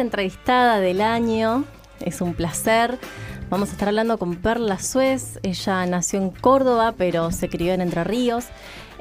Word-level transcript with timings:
entrevistada 0.00 0.80
del 0.80 1.02
año, 1.02 1.64
es 2.00 2.22
un 2.22 2.32
placer. 2.32 2.98
Vamos 3.50 3.68
a 3.68 3.72
estar 3.72 3.88
hablando 3.88 4.16
con 4.16 4.36
Perla 4.36 4.78
Suez. 4.78 5.38
Ella 5.42 5.84
nació 5.84 6.18
en 6.18 6.30
Córdoba, 6.30 6.94
pero 6.96 7.30
se 7.30 7.50
crió 7.50 7.74
en 7.74 7.82
Entre 7.82 8.02
Ríos. 8.02 8.46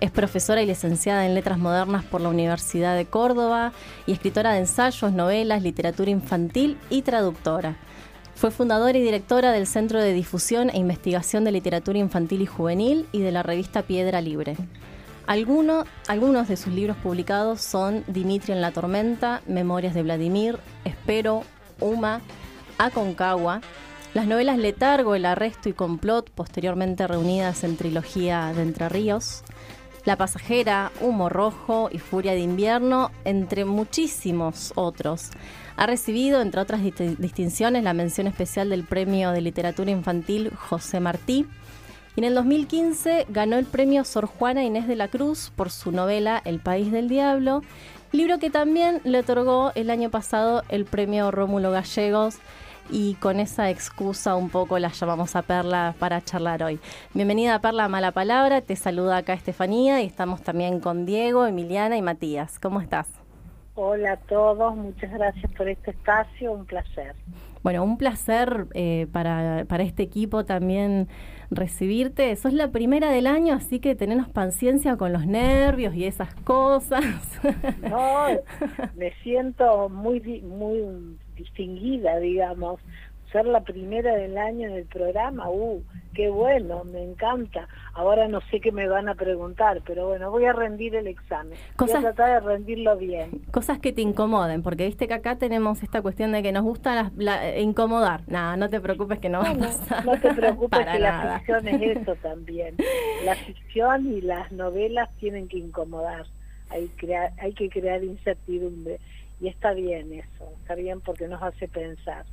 Es 0.02 0.12
profesora 0.12 0.62
y 0.62 0.66
licenciada 0.66 1.26
en 1.26 1.34
Letras 1.34 1.60
Modernas 1.60 2.04
por 2.04 2.20
la 2.20 2.28
Universidad 2.28 2.98
de 2.98 3.06
Córdoba 3.06 3.72
y 4.06 4.12
escritora 4.12 4.52
de 4.52 4.60
ensayos, 4.60 5.14
novelas, 5.14 5.64
literatura 5.64 6.12
infantil 6.12 6.78
y 6.90 7.04
traductora. 7.04 7.78
Fue 8.36 8.52
fundadora 8.52 8.98
y 8.98 9.02
directora 9.02 9.54
del 9.54 9.68
Centro 9.68 10.02
de 10.02 10.12
Difusión 10.12 10.70
e 10.72 10.78
Investigación 10.78 11.46
de 11.46 11.54
Literatura 11.54 12.00
Infantil 12.00 12.42
y 12.42 12.48
Juvenil 12.48 13.08
y 13.14 13.22
de 13.22 13.32
la 13.32 13.44
revista 13.44 13.84
Piedra 13.84 14.20
Libre 14.20 14.58
algunos 15.32 16.48
de 16.50 16.58
sus 16.58 16.74
libros 16.74 16.98
publicados 16.98 17.62
son 17.62 18.04
Dimitri 18.08 18.52
en 18.52 18.60
la 18.60 18.72
tormenta, 18.72 19.42
Memorias 19.48 19.94
de 19.94 20.04
Vladimir, 20.04 20.60
Espero, 20.84 21.44
Uma, 21.80 22.20
Aconcagua, 22.78 23.62
las 24.14 24.28
novelas 24.28 24.58
Letargo, 24.58 25.16
El 25.16 25.26
arresto 25.26 25.70
y 25.70 25.74
complot, 25.74 26.30
posteriormente 26.32 27.08
reunidas 27.08 27.64
en 27.64 27.78
trilogía 27.78 28.52
de 28.54 28.64
Entre 28.64 28.90
Ríos, 28.90 29.44
La 30.04 30.18
pasajera, 30.18 30.92
Humo 31.00 31.30
rojo 31.30 31.88
y 31.90 32.00
Furia 32.00 32.34
de 32.34 32.42
invierno, 32.42 33.10
entre 33.24 33.64
muchísimos 33.64 34.74
otros. 34.76 35.30
Ha 35.78 35.88
recibido, 35.88 36.42
entre 36.42 36.60
otras 36.60 36.82
distinciones, 36.84 37.86
la 37.86 37.94
mención 37.94 38.28
especial 38.28 38.70
del 38.70 38.84
Premio 38.84 39.32
de 39.32 39.40
Literatura 39.40 39.92
Infantil 39.92 40.52
José 40.54 41.00
Martí, 41.00 41.48
y 42.16 42.20
en 42.20 42.26
el 42.26 42.36
2015 42.36 43.26
ganó 43.30 43.58
el 43.58 43.66
premio 43.66 44.04
Sor 44.04 44.26
Juana 44.26 44.64
Inés 44.64 44.88
de 44.88 44.96
la 44.96 45.08
Cruz 45.08 45.52
por 45.56 45.70
su 45.70 45.92
novela 45.92 46.42
El 46.44 46.60
País 46.60 46.92
del 46.92 47.08
Diablo, 47.08 47.62
libro 48.12 48.40
que 48.40 48.50
también 48.50 49.00
le 49.04 49.20
otorgó 49.20 49.72
el 49.76 49.90
año 49.90 50.10
pasado 50.10 50.64
el 50.70 50.86
premio 50.86 51.32
Rómulo 51.32 51.72
Gallegos 51.72 52.40
y 52.90 53.14
con 53.16 53.40
esa 53.40 53.70
excusa 53.70 54.36
un 54.36 54.50
poco 54.50 54.78
la 54.80 54.90
llamamos 54.90 55.36
a 55.36 55.44
Perla 55.44 55.96
para 55.98 56.22
charlar 56.22 56.64
hoy. 56.64 56.80
Bienvenida 57.14 57.56
a 57.56 57.62
Perla 57.62 57.88
Mala 57.88 58.12
Palabra, 58.12 58.62
te 58.62 58.76
saluda 58.76 59.18
acá 59.18 59.34
Estefanía 59.34 60.02
y 60.02 60.08
estamos 60.08 60.42
también 60.42 60.82
con 60.82 61.06
Diego, 61.06 61.46
Emiliana 61.46 61.96
y 61.96 62.02
Matías. 62.02 62.60
¿Cómo 62.60 62.82
estás? 62.82 63.08
Hola 63.76 64.14
a 64.14 64.18
todos, 64.18 64.76
muchas 64.76 65.12
gracias 65.12 65.50
por 65.54 65.70
este 65.70 65.92
espacio, 65.92 66.52
un 66.52 66.66
placer. 66.66 67.16
Bueno, 67.64 67.84
un 67.84 67.98
placer 67.98 68.68
eh, 68.74 69.08
para, 69.12 69.66
para 69.68 69.84
este 69.84 70.04
equipo 70.04 70.46
también 70.46 71.08
recibirte. 71.52 72.36
Sos 72.36 72.54
la 72.54 72.72
primera 72.72 73.12
del 73.12 73.28
año, 73.28 73.54
así 73.54 73.80
que 73.80 73.94
tenenos 73.94 74.30
paciencia 74.30 74.96
con 74.98 75.14
los 75.14 75.28
nervios 75.28 75.94
y 75.96 76.06
esas 76.06 76.34
cosas. 76.36 77.04
No, 77.82 78.28
me 78.96 79.14
siento 79.22 79.90
muy, 79.90 80.42
muy 80.42 81.18
distinguida, 81.36 82.18
digamos. 82.20 82.80
Ser 83.32 83.46
la 83.46 83.62
primera 83.62 84.14
del 84.16 84.38
año 84.38 84.68
en 84.68 84.74
el 84.74 84.86
programa, 84.86 85.50
uh, 85.50 85.82
qué 86.14 86.30
bueno, 86.30 86.84
me 86.84 87.02
encanta. 87.02 87.68
Ahora 87.94 88.28
no 88.28 88.42
sé 88.50 88.60
qué 88.60 88.74
me 88.74 88.90
van 88.90 89.08
a 89.08 89.16
preguntar, 89.16 89.82
pero 89.86 90.08
bueno, 90.08 90.30
voy 90.32 90.46
a 90.46 90.54
rendir 90.54 90.96
el 90.96 91.08
examen. 91.08 91.58
voy 91.78 91.92
a 91.92 92.00
tratar 92.02 92.42
de 92.42 92.48
rendirlo 92.48 92.98
bien. 92.98 93.42
Cosas 93.52 93.80
que 93.80 93.94
te 93.94 94.02
incomoden, 94.02 94.64
porque 94.64 94.86
viste 94.86 95.08
que 95.08 95.14
acá 95.14 95.38
tenemos 95.38 95.82
esta 95.82 96.02
cuestión 96.02 96.34
de 96.34 96.44
que 96.44 96.52
nos 96.52 96.64
gusta 96.64 97.12
incomodar. 97.58 98.24
Nada, 98.28 98.58
no 98.58 98.70
te 98.70 98.82
preocupes 98.82 99.20
que 99.20 99.30
no 99.30 99.40
va 99.40 99.52
a 99.52 99.56
pasar. 99.56 100.06
No 100.06 100.20
te 100.20 100.34
preocupes 100.34 100.86
que 100.86 101.00
la 101.00 101.40
ficción 101.40 101.68
es 101.68 101.82
eso 101.98 102.16
también. 102.16 102.76
La 103.24 103.36
ficción 103.36 104.12
y 104.12 104.22
las 104.22 104.52
novelas 104.52 105.10
tienen 105.20 105.48
que 105.48 105.58
incomodar. 105.58 106.26
Hay, 106.70 106.88
crear, 106.98 107.32
hay 107.40 107.54
que 107.54 107.70
crear 107.70 108.04
incertidumbre. 108.04 109.00
Y 109.40 109.48
está 109.48 109.72
bien 109.72 110.14
eso, 110.14 110.52
está 110.60 110.76
bien 110.76 111.02
porque 111.02 111.28
nos 111.28 111.42
hace 111.42 111.68
pensar 111.68 112.26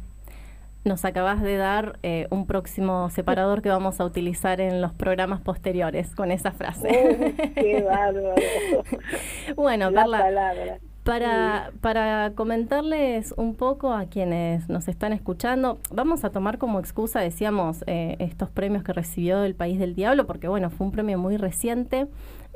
nos 0.84 1.04
acabas 1.04 1.42
de 1.42 1.56
dar 1.56 1.98
eh, 2.02 2.26
un 2.30 2.46
próximo 2.46 3.10
separador 3.10 3.62
que 3.62 3.68
vamos 3.68 4.00
a 4.00 4.04
utilizar 4.04 4.60
en 4.60 4.80
los 4.80 4.92
programas 4.92 5.40
posteriores 5.40 6.14
con 6.14 6.30
esa 6.30 6.52
frase. 6.52 6.88
¡Qué 7.54 7.82
bárbaro! 7.82 8.34
bueno, 9.56 9.90
Para, 11.04 11.72
para 11.80 12.32
comentarles 12.34 13.32
un 13.36 13.54
poco 13.54 13.94
a 13.94 14.06
quienes 14.06 14.68
nos 14.68 14.88
están 14.88 15.14
escuchando, 15.14 15.78
vamos 15.90 16.24
a 16.24 16.30
tomar 16.30 16.58
como 16.58 16.78
excusa, 16.80 17.20
decíamos, 17.20 17.82
eh, 17.86 18.16
estos 18.18 18.50
premios 18.50 18.82
que 18.82 18.92
recibió 18.92 19.42
el 19.42 19.54
País 19.54 19.78
del 19.78 19.94
Diablo, 19.94 20.26
porque 20.26 20.48
bueno, 20.48 20.68
fue 20.68 20.86
un 20.86 20.92
premio 20.92 21.18
muy 21.18 21.36
reciente. 21.36 22.08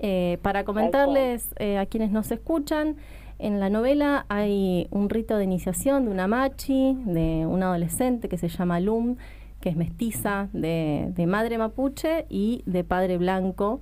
Eh, 0.04 0.38
para 0.42 0.64
comentarles 0.64 1.54
a 1.78 1.86
quienes 1.86 2.10
nos 2.10 2.30
escuchan, 2.32 2.96
en 3.42 3.58
la 3.58 3.70
novela 3.70 4.24
hay 4.28 4.86
un 4.90 5.10
rito 5.10 5.36
de 5.36 5.44
iniciación 5.44 6.04
de 6.04 6.10
una 6.12 6.28
machi, 6.28 6.96
de 7.04 7.44
un 7.44 7.62
adolescente 7.62 8.28
que 8.28 8.38
se 8.38 8.48
llama 8.48 8.78
Lum, 8.78 9.16
que 9.60 9.68
es 9.68 9.76
mestiza 9.76 10.48
de, 10.52 11.12
madre 11.26 11.58
mapuche 11.58 12.24
y 12.28 12.62
de 12.66 12.84
padre 12.84 13.18
blanco. 13.18 13.80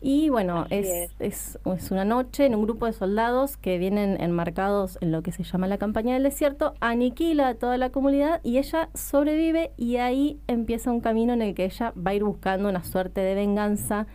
Y 0.00 0.30
bueno, 0.30 0.66
es, 0.68 1.10
es. 1.18 1.58
una 1.90 2.04
noche 2.04 2.46
en 2.46 2.54
un 2.54 2.62
grupo 2.62 2.86
de 2.86 2.92
soldados 2.92 3.56
que 3.56 3.78
vienen 3.78 4.20
enmarcados 4.20 4.98
en 5.00 5.12
lo 5.12 5.22
que 5.22 5.32
se 5.32 5.44
llama 5.44 5.66
la 5.66 5.78
campaña 5.78 6.14
del 6.14 6.22
desierto, 6.22 6.74
aniquila 6.80 7.48
a 7.48 7.54
toda 7.54 7.78
la 7.78 7.90
comunidad 7.90 8.40
y 8.42 8.58
ella 8.58 8.88
sobrevive 8.94 9.72
y 9.76 9.96
ahí 9.96 10.40
empieza 10.46 10.90
un 10.90 11.00
camino 11.00 11.32
en 11.32 11.42
el 11.42 11.54
que 11.54 11.66
ella 11.66 11.92
va 11.94 12.10
a 12.12 12.14
ir 12.14 12.24
buscando 12.24 12.68
una 12.68 12.84
suerte 12.84 13.20
de 13.20 13.34
venganza 13.34 14.06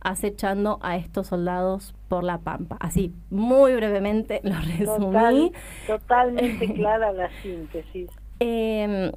acechando 0.00 0.78
a 0.82 0.96
estos 0.96 1.28
soldados 1.28 1.94
por 2.08 2.24
la 2.24 2.38
pampa. 2.38 2.76
Así, 2.80 3.12
muy 3.30 3.74
brevemente 3.74 4.40
lo 4.44 4.56
resumí. 4.60 5.52
totalmente 5.86 6.72
clara 6.74 7.12
la 7.12 7.30
síntesis. 7.42 8.10
Eh, 8.40 9.10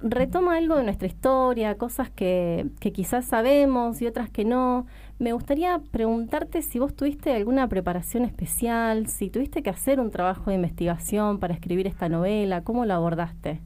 retoma 0.00 0.56
algo 0.56 0.76
de 0.76 0.84
nuestra 0.84 1.06
historia, 1.06 1.76
cosas 1.76 2.10
que, 2.10 2.66
que 2.80 2.92
quizás 2.92 3.24
sabemos 3.24 4.00
y 4.02 4.06
otras 4.06 4.30
que 4.30 4.44
no. 4.44 4.86
Me 5.18 5.32
gustaría 5.32 5.80
preguntarte 5.90 6.62
si 6.62 6.78
vos 6.78 6.94
tuviste 6.94 7.32
alguna 7.34 7.68
preparación 7.68 8.24
especial, 8.24 9.06
si 9.08 9.30
tuviste 9.30 9.62
que 9.62 9.70
hacer 9.70 10.00
un 10.00 10.10
trabajo 10.10 10.50
de 10.50 10.56
investigación 10.56 11.38
para 11.38 11.54
escribir 11.54 11.86
esta 11.86 12.08
novela, 12.08 12.62
¿cómo 12.62 12.84
lo 12.84 12.94
abordaste? 12.94 13.60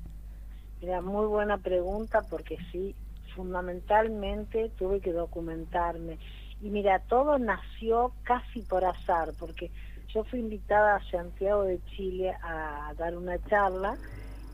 Mira, 0.81 1.01
muy 1.01 1.27
buena 1.27 1.59
pregunta 1.59 2.23
porque 2.29 2.59
sí, 2.73 2.95
fundamentalmente 3.35 4.71
tuve 4.79 5.01
que 5.01 5.13
documentarme. 5.13 6.19
Y 6.63 6.71
mira, 6.71 7.01
todo 7.01 7.39
nació 7.39 8.13
casi 8.23 8.63
por 8.63 8.85
azar, 8.85 9.33
porque 9.39 9.71
yo 10.15 10.23
fui 10.25 10.39
invitada 10.39 10.97
a 10.97 11.11
Santiago 11.11 11.65
de 11.65 11.83
Chile 11.87 12.33
a 12.43 12.95
dar 12.97 13.17
una 13.17 13.37
charla 13.47 13.97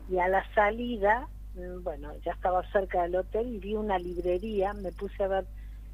y 0.09 0.17
a 0.17 0.27
la 0.27 0.43
salida, 0.55 1.27
mm, 1.53 1.83
bueno, 1.83 2.11
ya 2.25 2.31
estaba 2.31 2.63
cerca 2.71 3.03
del 3.03 3.15
hotel 3.15 3.53
y 3.53 3.59
vi 3.59 3.75
una 3.75 3.99
librería, 3.99 4.73
me 4.73 4.91
puse 4.91 5.23
a 5.23 5.27
ver 5.27 5.45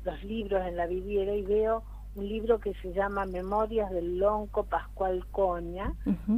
los 0.05 0.23
libros 0.23 0.65
en 0.65 0.77
la 0.77 0.85
vidriera 0.85 1.33
y 1.35 1.41
veo 1.41 1.83
un 2.15 2.29
libro 2.29 2.59
que 2.59 2.73
se 2.75 2.93
llama 2.93 3.25
Memorias 3.25 3.91
del 3.91 4.17
Lonco 4.17 4.63
Pascual 4.63 5.25
Coña, 5.31 5.93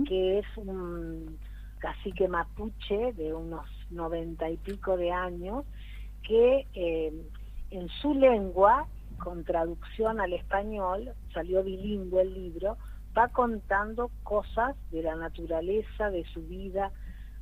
que 0.07 0.39
es 0.39 0.45
un 0.55 1.37
cacique 1.77 2.27
mapuche 2.27 3.13
de 3.13 3.31
unos 3.31 3.69
noventa 3.91 4.49
y 4.49 4.57
pico 4.57 4.97
de 4.97 5.11
años, 5.11 5.65
que 6.23 6.65
eh, 6.73 7.13
en 7.69 7.89
su 8.01 8.15
lengua 8.15 8.87
con 9.17 9.43
traducción 9.43 10.19
al 10.19 10.33
español, 10.33 11.13
salió 11.33 11.63
bilingüe 11.63 12.21
el 12.21 12.33
libro, 12.33 12.77
va 13.17 13.27
contando 13.29 14.11
cosas 14.23 14.75
de 14.91 15.03
la 15.03 15.15
naturaleza, 15.15 16.09
de 16.09 16.23
su 16.25 16.41
vida. 16.43 16.91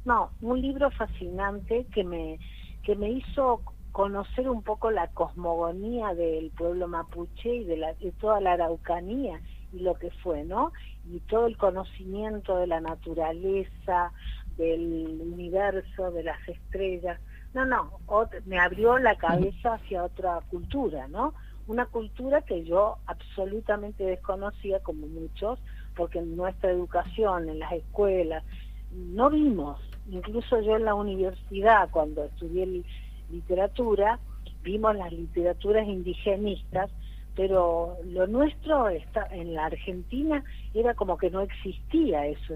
No, 0.05 0.31
un 0.41 0.61
libro 0.61 0.89
fascinante 0.91 1.85
que 1.93 2.03
me, 2.03 2.39
que 2.83 2.95
me 2.95 3.09
hizo 3.09 3.61
conocer 3.91 4.49
un 4.49 4.61
poco 4.61 4.91
la 4.91 5.07
cosmogonía 5.07 6.13
del 6.13 6.51
pueblo 6.51 6.87
mapuche 6.87 7.55
y 7.55 7.63
de, 7.63 7.77
la, 7.77 7.93
de 7.93 8.11
toda 8.11 8.41
la 8.41 8.53
araucanía 8.53 9.39
y 9.71 9.79
lo 9.79 9.95
que 9.95 10.11
fue, 10.11 10.43
¿no? 10.43 10.73
Y 11.05 11.19
todo 11.21 11.47
el 11.47 11.57
conocimiento 11.57 12.57
de 12.57 12.67
la 12.67 12.81
naturaleza, 12.81 14.11
del 14.57 15.21
universo, 15.21 16.11
de 16.11 16.23
las 16.23 16.47
estrellas. 16.47 17.19
No, 17.53 17.65
no, 17.65 17.99
me 18.45 18.59
abrió 18.59 18.97
la 18.97 19.15
cabeza 19.15 19.75
hacia 19.75 20.03
otra 20.03 20.41
cultura, 20.49 21.07
¿no? 21.07 21.33
Una 21.67 21.85
cultura 21.85 22.41
que 22.41 22.63
yo 22.63 22.97
absolutamente 23.07 24.03
desconocía 24.03 24.79
como 24.79 25.07
muchos, 25.07 25.59
porque 25.95 26.19
en 26.19 26.35
nuestra 26.35 26.71
educación, 26.71 27.49
en 27.49 27.59
las 27.59 27.71
escuelas, 27.71 28.43
no 28.91 29.29
vimos, 29.29 29.79
incluso 30.09 30.61
yo 30.61 30.75
en 30.75 30.85
la 30.85 30.95
universidad 30.95 31.89
cuando 31.91 32.25
estudié 32.25 32.83
literatura, 33.29 34.19
vimos 34.63 34.95
las 34.95 35.11
literaturas 35.11 35.87
indigenistas, 35.87 36.91
pero 37.35 37.97
lo 38.05 38.27
nuestro 38.27 38.87
está, 38.89 39.27
en 39.31 39.53
la 39.53 39.65
Argentina 39.65 40.43
era 40.73 40.93
como 40.93 41.17
que 41.17 41.29
no 41.29 41.41
existía 41.41 42.27
eso, 42.27 42.55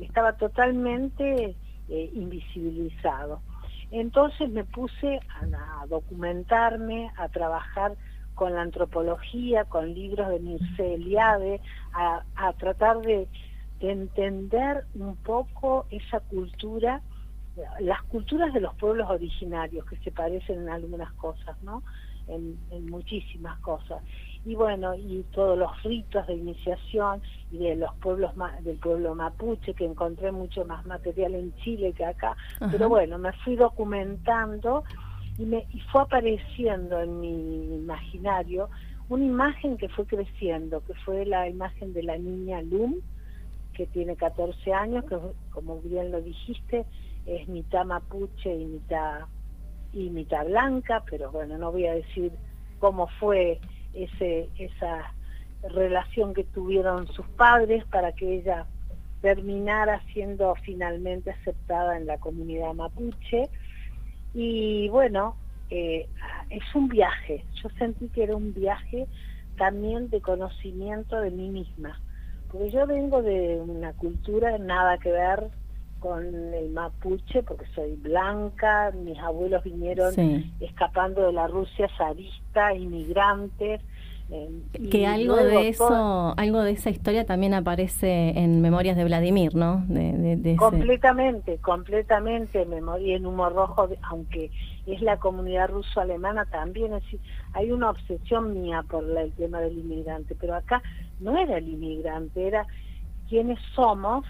estaba 0.00 0.34
totalmente 0.34 1.56
eh, 1.88 2.10
invisibilizado. 2.14 3.40
Entonces 3.90 4.50
me 4.50 4.64
puse 4.64 5.20
a 5.40 5.86
documentarme, 5.86 7.10
a 7.16 7.28
trabajar 7.28 7.96
con 8.34 8.54
la 8.54 8.62
antropología, 8.62 9.64
con 9.64 9.94
libros 9.94 10.28
de 10.28 10.40
Mircea 10.40 10.94
Eliade, 10.94 11.60
a, 11.92 12.52
tratar 12.58 13.00
de, 13.00 13.28
de 13.80 13.92
entender 13.92 14.84
un 14.94 15.16
poco 15.16 15.86
esa 15.90 16.20
cultura, 16.20 17.00
las 17.80 18.02
culturas 18.04 18.52
de 18.52 18.60
los 18.60 18.74
pueblos 18.74 19.08
originarios 19.08 19.86
que 19.86 19.96
se 19.98 20.10
parecen 20.10 20.62
en 20.62 20.68
algunas 20.68 21.12
cosas, 21.12 21.60
¿no? 21.62 21.82
En, 22.26 22.58
muchísimas 22.90 23.58
cosas. 23.60 24.02
Y 24.44 24.54
bueno, 24.54 24.94
y 24.94 25.24
todos 25.32 25.58
los 25.58 25.82
ritos 25.82 26.26
de 26.26 26.34
iniciación 26.34 27.22
y 27.50 27.58
de 27.58 27.76
los 27.76 27.94
pueblos 27.96 28.32
del 28.60 28.76
pueblo 28.78 29.14
mapuche, 29.14 29.74
que 29.74 29.84
encontré 29.84 30.32
mucho 30.32 30.64
más 30.64 30.84
material 30.86 31.34
en 31.34 31.54
Chile 31.56 31.92
que 31.92 32.04
acá. 32.04 32.36
Pero 32.70 32.88
bueno, 32.88 33.18
me 33.18 33.32
fui 33.32 33.56
documentando 33.56 34.84
y, 35.38 35.44
me, 35.44 35.66
fue 35.90 36.02
apareciendo 36.02 37.00
en 37.00 37.20
mi 37.20 37.74
imaginario 37.76 38.68
una 39.08 39.24
imagen 39.24 39.76
que 39.76 39.88
fue 39.88 40.06
creciendo, 40.06 40.82
que 40.84 40.94
fue 40.94 41.26
la 41.26 41.48
imagen 41.48 41.92
de 41.92 42.02
la 42.02 42.16
niña 42.16 42.62
Lum, 42.62 43.00
que 43.74 43.86
tiene 43.86 44.16
14 44.16 44.72
años, 44.72 45.04
que 45.04 45.16
como 45.50 45.80
bien 45.80 46.10
lo 46.10 46.20
dijiste, 46.22 46.86
es 47.26 47.48
mitad 47.48 47.84
mapuche 47.84 48.54
y 48.54 48.64
mitad, 48.64 49.22
y 49.92 50.10
mitad 50.10 50.46
blanca, 50.46 51.02
pero 51.10 51.30
bueno, 51.30 51.58
no 51.58 51.72
voy 51.72 51.86
a 51.86 51.94
decir 51.94 52.32
cómo 52.78 53.08
fue 53.18 53.60
ese, 53.92 54.48
esa 54.58 55.12
relación 55.62 56.34
que 56.34 56.44
tuvieron 56.44 57.06
sus 57.08 57.26
padres 57.28 57.84
para 57.86 58.12
que 58.12 58.36
ella 58.36 58.66
terminara 59.20 60.02
siendo 60.12 60.54
finalmente 60.56 61.30
aceptada 61.30 61.96
en 61.96 62.06
la 62.06 62.18
comunidad 62.18 62.74
mapuche. 62.74 63.48
Y 64.34 64.88
bueno, 64.88 65.36
eh, 65.70 66.08
es 66.50 66.62
un 66.74 66.88
viaje, 66.88 67.44
yo 67.62 67.68
sentí 67.78 68.08
que 68.08 68.24
era 68.24 68.36
un 68.36 68.52
viaje 68.52 69.06
también 69.56 70.10
de 70.10 70.20
conocimiento 70.20 71.20
de 71.20 71.30
mí 71.30 71.48
misma, 71.48 72.00
porque 72.50 72.70
yo 72.70 72.86
vengo 72.86 73.22
de 73.22 73.62
una 73.64 73.92
cultura 73.92 74.58
nada 74.58 74.98
que 74.98 75.12
ver 75.12 75.48
con 76.00 76.52
el 76.52 76.70
mapuche, 76.70 77.42
porque 77.42 77.64
soy 77.74 77.96
blanca, 77.96 78.90
mis 78.90 79.18
abuelos 79.18 79.64
vinieron 79.64 80.12
escapando 80.60 81.22
de 81.22 81.32
la 81.32 81.46
Rusia 81.46 81.88
zarista, 81.96 82.74
inmigrantes, 82.74 83.80
que 84.90 85.06
algo 85.06 85.36
de 85.36 85.68
eso, 85.68 86.34
algo 86.36 86.62
de 86.62 86.72
esa 86.72 86.90
historia 86.90 87.26
también 87.26 87.52
aparece 87.52 88.30
en 88.38 88.62
Memorias 88.62 88.96
de 88.96 89.04
Vladimir, 89.04 89.54
¿no? 89.54 89.84
completamente, 90.56 91.58
completamente, 91.58 92.64
memoria 92.64 93.16
en 93.16 93.26
Humo 93.26 93.50
Rojo, 93.50 93.88
aunque 94.02 94.50
es 94.86 95.02
la 95.02 95.18
comunidad 95.18 95.68
ruso-alemana 95.68 96.46
también, 96.46 96.94
es 96.94 97.04
hay 97.52 97.70
una 97.70 97.90
obsesión 97.90 98.60
mía 98.60 98.82
por 98.88 99.04
el 99.04 99.32
tema 99.32 99.60
del 99.60 99.78
inmigrante, 99.78 100.34
pero 100.40 100.54
acá 100.54 100.82
no 101.20 101.36
era 101.36 101.58
el 101.58 101.68
inmigrante, 101.68 102.46
era 102.46 102.66
quiénes 103.28 103.58
somos, 103.74 104.24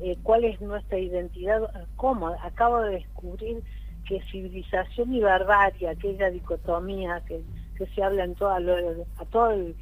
eh, 0.00 0.16
cuál 0.22 0.44
es 0.44 0.60
nuestra 0.60 0.98
identidad, 0.98 1.62
cómo, 1.96 2.28
acabo 2.28 2.80
de 2.82 2.92
descubrir 2.92 3.62
que 4.06 4.22
civilización 4.30 5.14
y 5.14 5.20
barbarie, 5.20 5.88
aquella 5.88 6.30
dicotomía 6.30 7.22
que 7.26 7.42
que 7.76 7.86
se 7.86 8.02
habla 8.02 8.24
en 8.24 8.34
toda 8.34 8.56
a 8.56 9.24
todo 9.26 9.50
el, 9.50 9.74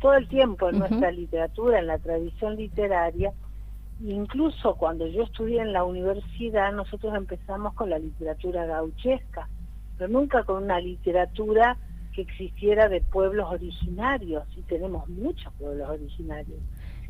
todo 0.00 0.14
el 0.14 0.28
tiempo 0.28 0.68
en 0.68 0.78
nuestra 0.78 1.10
literatura, 1.10 1.78
en 1.78 1.86
la 1.86 1.98
tradición 1.98 2.56
literaria. 2.56 3.32
Incluso 4.00 4.74
cuando 4.74 5.06
yo 5.06 5.22
estudié 5.22 5.60
en 5.60 5.72
la 5.72 5.84
universidad, 5.84 6.72
nosotros 6.72 7.14
empezamos 7.14 7.74
con 7.74 7.90
la 7.90 7.98
literatura 7.98 8.66
gauchesca, 8.66 9.48
pero 9.96 10.10
nunca 10.10 10.42
con 10.44 10.64
una 10.64 10.80
literatura 10.80 11.76
que 12.12 12.22
existiera 12.22 12.88
de 12.88 13.00
pueblos 13.00 13.50
originarios, 13.50 14.44
y 14.56 14.62
tenemos 14.62 15.08
muchos 15.08 15.52
pueblos 15.54 15.88
originarios, 15.88 16.58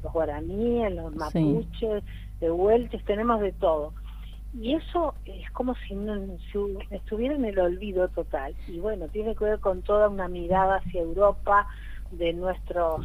los 0.02 0.12
guaraníes, 0.12 0.94
los 0.94 1.14
mapuches, 1.14 2.02
de 2.40 2.50
huelches, 2.50 3.04
tenemos 3.04 3.40
de 3.40 3.52
todo 3.52 3.92
y 4.54 4.74
eso 4.74 5.14
es 5.24 5.50
como 5.50 5.74
si, 5.74 5.96
estuviera 6.90 7.34
en 7.34 7.44
el 7.44 7.58
olvido 7.58 8.08
total. 8.08 8.54
Y 8.68 8.78
bueno, 8.78 9.08
tiene 9.08 9.34
que 9.34 9.44
ver 9.44 9.58
con 9.58 9.82
toda 9.82 10.08
una 10.08 10.28
mirada 10.28 10.76
hacia 10.76 11.02
Europa 11.02 11.66
de 12.12 12.32
nuestros 12.32 13.04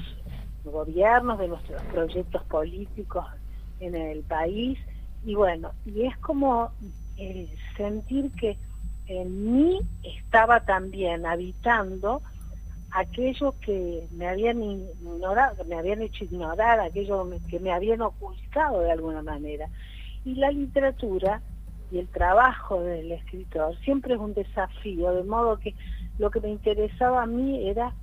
gobiernos, 0.63 1.39
de 1.39 1.47
nuestros 1.47 1.81
proyectos 1.83 2.43
políticos 2.43 3.25
en 3.79 3.95
el 3.95 4.21
país. 4.23 4.77
Y 5.25 5.33
bueno, 5.33 5.71
y 5.85 6.05
es 6.05 6.15
como 6.17 6.71
sentir 7.75 8.31
que 8.33 8.57
en 9.07 9.51
mí 9.51 9.81
estaba 10.03 10.59
también 10.61 11.25
habitando 11.25 12.21
aquello 12.91 13.55
que 13.59 14.07
me 14.11 14.27
habían 14.27 14.61
ignorado, 14.61 15.63
me 15.65 15.75
habían 15.75 16.01
hecho 16.03 16.25
ignorar, 16.25 16.79
aquello 16.79 17.27
que 17.49 17.59
me 17.59 17.71
habían 17.71 18.01
ocultado 18.01 18.81
de 18.81 18.91
alguna 18.91 19.23
manera. 19.23 19.67
Y 20.25 20.35
la 20.35 20.51
literatura 20.51 21.41
y 21.91 21.97
el 21.99 22.07
trabajo 22.07 22.81
del 22.81 23.11
escritor 23.11 23.77
siempre 23.79 24.13
es 24.13 24.19
un 24.19 24.33
desafío, 24.33 25.11
de 25.11 25.23
modo 25.23 25.57
que 25.57 25.75
lo 26.17 26.29
que 26.29 26.39
me 26.39 26.49
interesaba 26.49 27.23
a 27.23 27.25
mí 27.25 27.67
era 27.67 27.93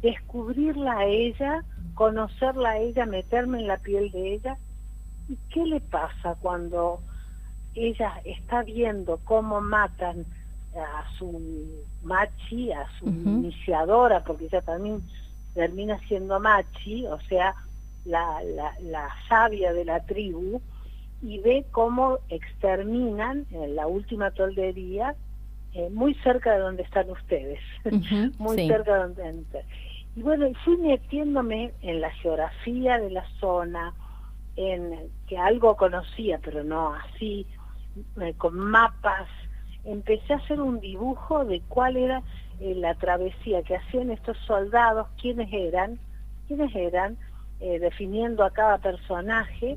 descubrirla 0.00 0.98
a 0.98 1.06
ella, 1.06 1.64
conocerla 1.94 2.70
a 2.70 2.78
ella, 2.78 3.06
meterme 3.06 3.60
en 3.60 3.66
la 3.66 3.78
piel 3.78 4.10
de 4.10 4.34
ella. 4.34 4.58
¿Y 5.28 5.36
qué 5.50 5.64
le 5.64 5.80
pasa 5.80 6.36
cuando 6.40 7.00
ella 7.74 8.20
está 8.24 8.62
viendo 8.62 9.18
cómo 9.24 9.60
matan 9.60 10.24
a 10.76 11.04
su 11.18 11.84
machi, 12.02 12.72
a 12.72 12.86
su 12.98 13.06
iniciadora, 13.06 14.22
porque 14.24 14.46
ella 14.46 14.60
también 14.62 15.02
termina 15.54 15.98
siendo 16.06 16.38
machi, 16.38 17.06
o 17.06 17.18
sea, 17.22 17.54
la, 18.04 18.42
la, 18.44 18.74
la 18.80 19.08
sabia 19.28 19.72
de 19.72 19.84
la 19.84 20.00
tribu, 20.04 20.60
y 21.22 21.38
ve 21.40 21.66
cómo 21.72 22.18
exterminan 22.28 23.46
en 23.50 23.74
la 23.76 23.86
última 23.86 24.30
toldería 24.30 25.14
eh, 25.74 25.90
muy 25.90 26.14
cerca 26.16 26.54
de 26.54 26.60
donde 26.60 26.82
están 26.82 27.10
ustedes, 27.10 27.60
muy 28.38 28.66
cerca 28.66 28.94
de 28.94 29.14
donde 29.22 29.64
Y 30.16 30.22
bueno, 30.22 30.46
fui 30.64 30.76
metiéndome 30.78 31.72
en 31.82 32.00
la 32.00 32.10
geografía 32.10 32.98
de 32.98 33.10
la 33.10 33.24
zona, 33.38 33.92
en 34.56 35.10
que 35.26 35.36
algo 35.36 35.76
conocía, 35.76 36.40
pero 36.42 36.64
no 36.64 36.94
así, 36.94 37.46
eh, 38.20 38.34
con 38.38 38.58
mapas. 38.58 39.28
Empecé 39.84 40.32
a 40.32 40.36
hacer 40.36 40.60
un 40.60 40.80
dibujo 40.80 41.44
de 41.44 41.60
cuál 41.68 41.96
era 41.96 42.22
eh, 42.60 42.74
la 42.74 42.94
travesía 42.94 43.62
que 43.62 43.76
hacían 43.76 44.10
estos 44.10 44.38
soldados, 44.46 45.06
quiénes 45.20 45.52
eran, 45.52 45.98
quiénes 46.46 46.74
eran, 46.74 47.16
definiendo 47.60 48.44
a 48.44 48.52
cada 48.52 48.78
personaje 48.78 49.76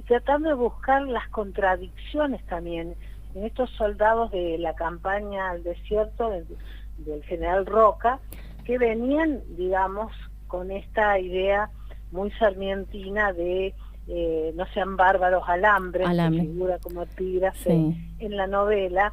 y 0.00 0.02
tratando 0.02 0.48
de 0.48 0.54
buscar 0.54 1.02
las 1.02 1.28
contradicciones 1.28 2.42
también 2.46 2.94
en 3.34 3.44
estos 3.44 3.68
soldados 3.72 4.30
de 4.30 4.56
la 4.56 4.74
campaña 4.74 5.50
al 5.50 5.62
desierto 5.62 6.30
del, 6.30 7.22
general 7.24 7.66
Roca, 7.66 8.18
que 8.64 8.78
venían, 8.78 9.42
digamos, 9.58 10.10
con 10.46 10.70
esta 10.70 11.18
idea 11.18 11.68
muy 12.12 12.30
sarmientina 12.32 13.34
de 13.34 13.74
eh, 14.08 14.52
no 14.56 14.64
sean 14.72 14.96
bárbaros 14.96 15.44
alambres, 15.46 16.08
que 16.08 16.40
figura 16.40 16.78
como 16.78 17.02
epígrafe 17.02 17.94
en 18.18 18.36
la 18.36 18.46
novela, 18.46 19.12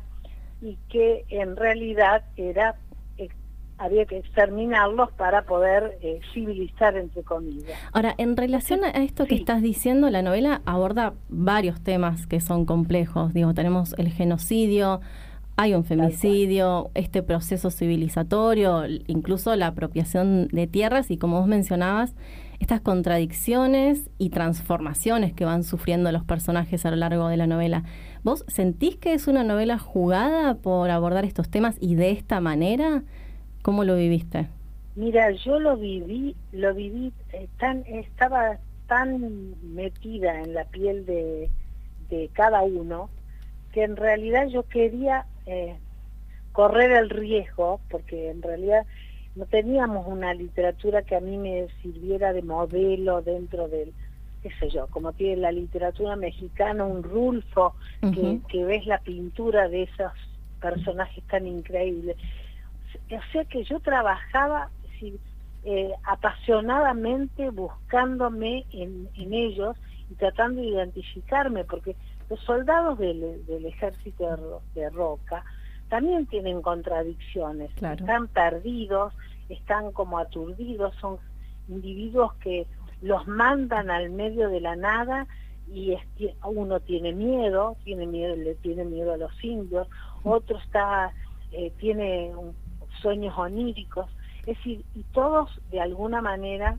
y 0.61 0.77
que 0.89 1.25
en 1.29 1.57
realidad 1.57 2.23
era 2.37 2.75
había 3.77 4.05
que 4.05 4.17
exterminarlos 4.17 5.11
para 5.13 5.43
poder 5.43 5.97
eh, 6.01 6.19
civilizar, 6.33 6.95
entre 6.97 7.23
comillas. 7.23 7.77
Ahora, 7.93 8.15
en 8.17 8.35
relación 8.35 8.83
a 8.83 8.89
esto 8.89 9.25
que 9.25 9.35
estás 9.35 9.61
diciendo, 9.61 10.09
la 10.09 10.21
novela 10.21 10.61
aborda 10.65 11.13
varios 11.29 11.81
temas 11.81 12.27
que 12.27 12.41
son 12.41 12.65
complejos. 12.65 13.33
Digo, 13.33 13.53
tenemos 13.53 13.93
el 13.97 14.09
genocidio, 14.09 15.01
hay 15.57 15.73
un 15.73 15.83
femicidio, 15.83 16.91
este 16.93 17.23
proceso 17.23 17.71
civilizatorio, 17.71 18.83
incluso 19.07 19.55
la 19.55 19.67
apropiación 19.67 20.47
de 20.49 20.67
tierras 20.67 21.09
y, 21.09 21.17
como 21.17 21.39
vos 21.39 21.47
mencionabas, 21.47 22.15
estas 22.59 22.81
contradicciones 22.81 24.09
y 24.17 24.29
transformaciones 24.29 25.33
que 25.33 25.45
van 25.45 25.63
sufriendo 25.63 26.11
los 26.11 26.23
personajes 26.23 26.85
a 26.85 26.91
lo 26.91 26.97
largo 26.97 27.27
de 27.27 27.37
la 27.37 27.47
novela. 27.47 27.83
¿Vos 28.23 28.45
sentís 28.47 28.97
que 28.97 29.13
es 29.13 29.27
una 29.27 29.43
novela 29.43 29.77
jugada 29.77 30.55
por 30.55 30.89
abordar 30.89 31.25
estos 31.25 31.49
temas 31.49 31.75
y 31.79 31.95
de 31.95 32.11
esta 32.11 32.39
manera? 32.39 33.03
¿Cómo 33.67 33.83
lo 33.83 33.97
viviste? 33.97 34.47
Mira, 34.95 35.29
yo 35.31 35.59
lo 35.59 35.75
viví, 35.75 36.37
lo 36.53 36.73
viví 36.73 37.11
eh, 37.33 37.49
tan, 37.59 37.83
estaba 37.85 38.59
tan 38.87 39.55
metida 39.75 40.39
en 40.39 40.53
la 40.53 40.63
piel 40.63 41.05
de, 41.05 41.49
cada 42.31 42.61
uno 42.61 43.09
que 43.73 43.83
en 43.83 43.97
realidad 43.97 44.47
yo 44.47 44.63
quería 44.63 45.25
eh, 45.47 45.75
correr 46.53 46.91
el 46.91 47.09
riesgo, 47.09 47.81
porque 47.89 48.29
en 48.29 48.41
realidad 48.41 48.85
no 49.35 49.45
teníamos 49.47 50.07
una 50.07 50.33
literatura 50.33 51.01
que 51.01 51.17
a 51.17 51.19
mí 51.19 51.37
me 51.37 51.67
sirviera 51.81 52.31
de 52.31 52.43
modelo 52.43 53.21
dentro 53.21 53.67
del, 53.67 53.91
qué 54.43 54.49
sé 54.61 54.69
yo, 54.69 54.87
como 54.87 55.11
tiene 55.11 55.41
la 55.41 55.51
literatura 55.51 56.15
mexicana, 56.15 56.85
un 56.85 57.03
Rulfo, 57.03 57.75
que, 57.99 58.39
que 58.47 58.63
ves 58.63 58.85
la 58.85 58.99
pintura 58.99 59.67
de 59.67 59.83
esos 59.83 60.13
personajes 60.61 61.21
tan 61.25 61.45
increíbles 61.45 62.15
o 63.11 63.31
sea 63.31 63.45
que 63.45 63.63
yo 63.63 63.79
trabajaba 63.79 64.69
eh, 65.63 65.91
apasionadamente 66.03 67.49
buscándome 67.49 68.65
en, 68.71 69.09
ellos 69.15 69.75
y 70.09 70.15
tratando 70.15 70.61
de 70.61 70.67
identificarme, 70.67 71.65
porque 71.65 71.95
los 72.29 72.39
soldados 72.41 72.97
del, 72.99 73.65
ejército 73.65 74.61
de, 74.73 74.89
Roca 74.89 75.43
también 75.89 76.25
tienen 76.25 76.61
contradicciones, 76.61 77.71
están 77.81 78.27
perdidos, 78.27 79.13
están 79.49 79.91
como 79.91 80.19
aturdidos, 80.19 80.95
son 81.01 81.17
individuos 81.67 82.33
que 82.35 82.65
los 83.01 83.27
mandan 83.27 83.89
al 83.89 84.09
medio 84.09 84.49
de 84.49 84.61
la 84.61 84.75
nada 84.75 85.27
y 85.69 85.95
uno 86.43 86.79
tiene 86.79 87.13
miedo, 87.13 87.75
tiene 87.83 88.07
miedo, 88.07 88.35
le 88.35 88.55
tiene 88.55 88.85
miedo 88.85 89.13
a 89.13 89.17
los 89.17 89.43
indios, 89.43 89.87
otro 90.23 90.57
está, 90.59 91.11
eh, 91.51 91.71
tiene 91.77 92.31
sueños 93.07 93.37
oníricos, 93.37 94.09
es 94.41 94.57
decir, 94.57 94.83
y 94.93 95.03
todos 95.13 95.49
de 95.71 95.79
alguna 95.79 96.21
manera, 96.21 96.77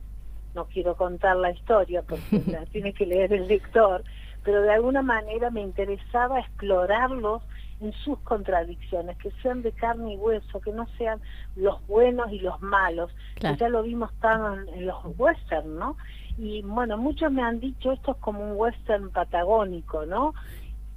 no 0.53 0.65
quiero 0.65 0.95
contar 0.95 1.37
la 1.37 1.49
historia 1.49 2.03
porque 2.03 2.39
la 2.51 2.67
tiene 2.67 2.93
que 2.93 3.07
leer 3.07 3.33
el 3.33 3.47
lector, 3.47 4.03
pero 4.43 4.61
de 4.61 4.71
alguna 4.71 5.01
manera 5.01 5.49
me 5.49 5.61
interesaba 5.61 6.39
explorarlos 6.39 7.41
en 7.81 7.93
sus 7.93 8.19
contradicciones, 8.19 9.17
que 9.17 9.31
sean 9.41 9.63
de 9.63 9.71
carne 9.71 10.13
y 10.13 10.17
hueso, 10.17 10.61
que 10.61 10.71
no 10.71 10.85
sean 10.99 11.19
los 11.55 11.83
buenos 11.87 12.31
y 12.31 12.37
los 12.39 12.61
malos, 12.61 13.09
que 13.33 13.55
ya 13.55 13.69
lo 13.69 13.81
vimos 13.81 14.11
tan 14.19 14.67
en, 14.69 14.85
los 14.85 14.97
westerns, 15.17 15.65
¿no? 15.65 15.97
Y 16.37 16.61
bueno, 16.61 16.95
muchos 16.97 17.31
me 17.31 17.41
han 17.41 17.59
dicho 17.59 17.91
esto 17.91 18.11
es 18.11 18.17
como 18.17 18.43
un 18.43 18.55
western 18.55 19.09
patagónico, 19.09 20.05
¿no? 20.05 20.35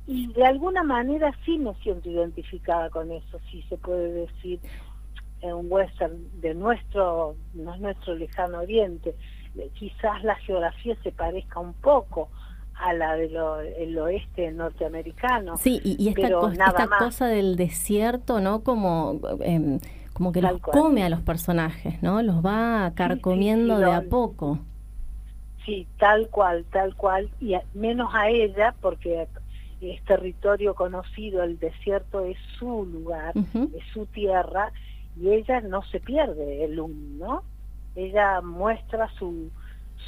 Y 0.07 0.31
de 0.35 0.45
alguna 0.45 0.83
manera 0.83 1.33
sí 1.47 1.57
me 1.57 1.73
siento 1.77 2.11
identificada 2.11 2.91
con 2.91 3.11
eso, 3.11 3.39
sí 3.51 3.63
se 3.71 3.79
puede 3.79 4.13
decir 4.13 4.61
un 5.43 5.67
western 5.69 6.41
de 6.41 6.55
nuestro, 6.55 7.37
no 7.55 7.75
es 7.75 7.81
nuestro 7.81 8.15
lejano 8.15 8.59
oriente, 8.59 9.15
eh, 9.57 9.71
quizás 9.75 10.23
la 10.23 10.37
geografía 10.37 10.97
se 11.03 11.13
parezca 11.13 11.59
un 11.61 11.75
poco, 11.75 12.29
a 12.75 12.93
la 12.93 13.15
del 13.15 13.99
oeste 13.99 14.51
norteamericano. 14.51 15.57
Sí, 15.57 15.81
y, 15.85 16.09
esta, 16.09 16.31
cosa 16.99 17.27
del 17.27 17.57
desierto, 17.57 18.41
¿no? 18.41 18.63
Como, 18.63 19.21
em, 19.41 19.79
como 20.13 20.33
que 20.33 20.43
los 20.43 20.61
come 20.61 21.05
a 21.05 21.09
los 21.09 21.21
personajes, 21.21 22.03
¿no? 22.03 22.23
Los 22.23 22.45
va 22.45 22.93
carcomiendo 22.95 23.79
de 23.79 23.93
a 23.93 24.03
poco. 24.03 24.59
Sí, 25.65 25.87
tal 25.99 26.29
cual, 26.29 26.65
tal 26.73 26.97
cual, 26.97 27.31
y 27.41 27.55
menos 27.75 28.13
a 28.15 28.29
ella, 28.29 28.75
porque 28.81 29.29
es 29.81 30.05
territorio 30.05 30.75
conocido, 30.75 31.45
el 31.45 31.59
desierto 31.59 32.25
es 32.25 32.37
su 32.59 32.85
lugar, 32.85 33.33
es 33.37 33.85
su 33.93 34.07
tierra, 34.07 34.73
y 35.17 35.31
ella 35.31 35.61
no 35.61 35.83
se 35.83 36.01
pierde 36.01 36.65
el 36.65 36.77
¿no? 37.19 37.43
Ella 37.95 38.41
muestra 38.41 39.09
su, 39.19 39.51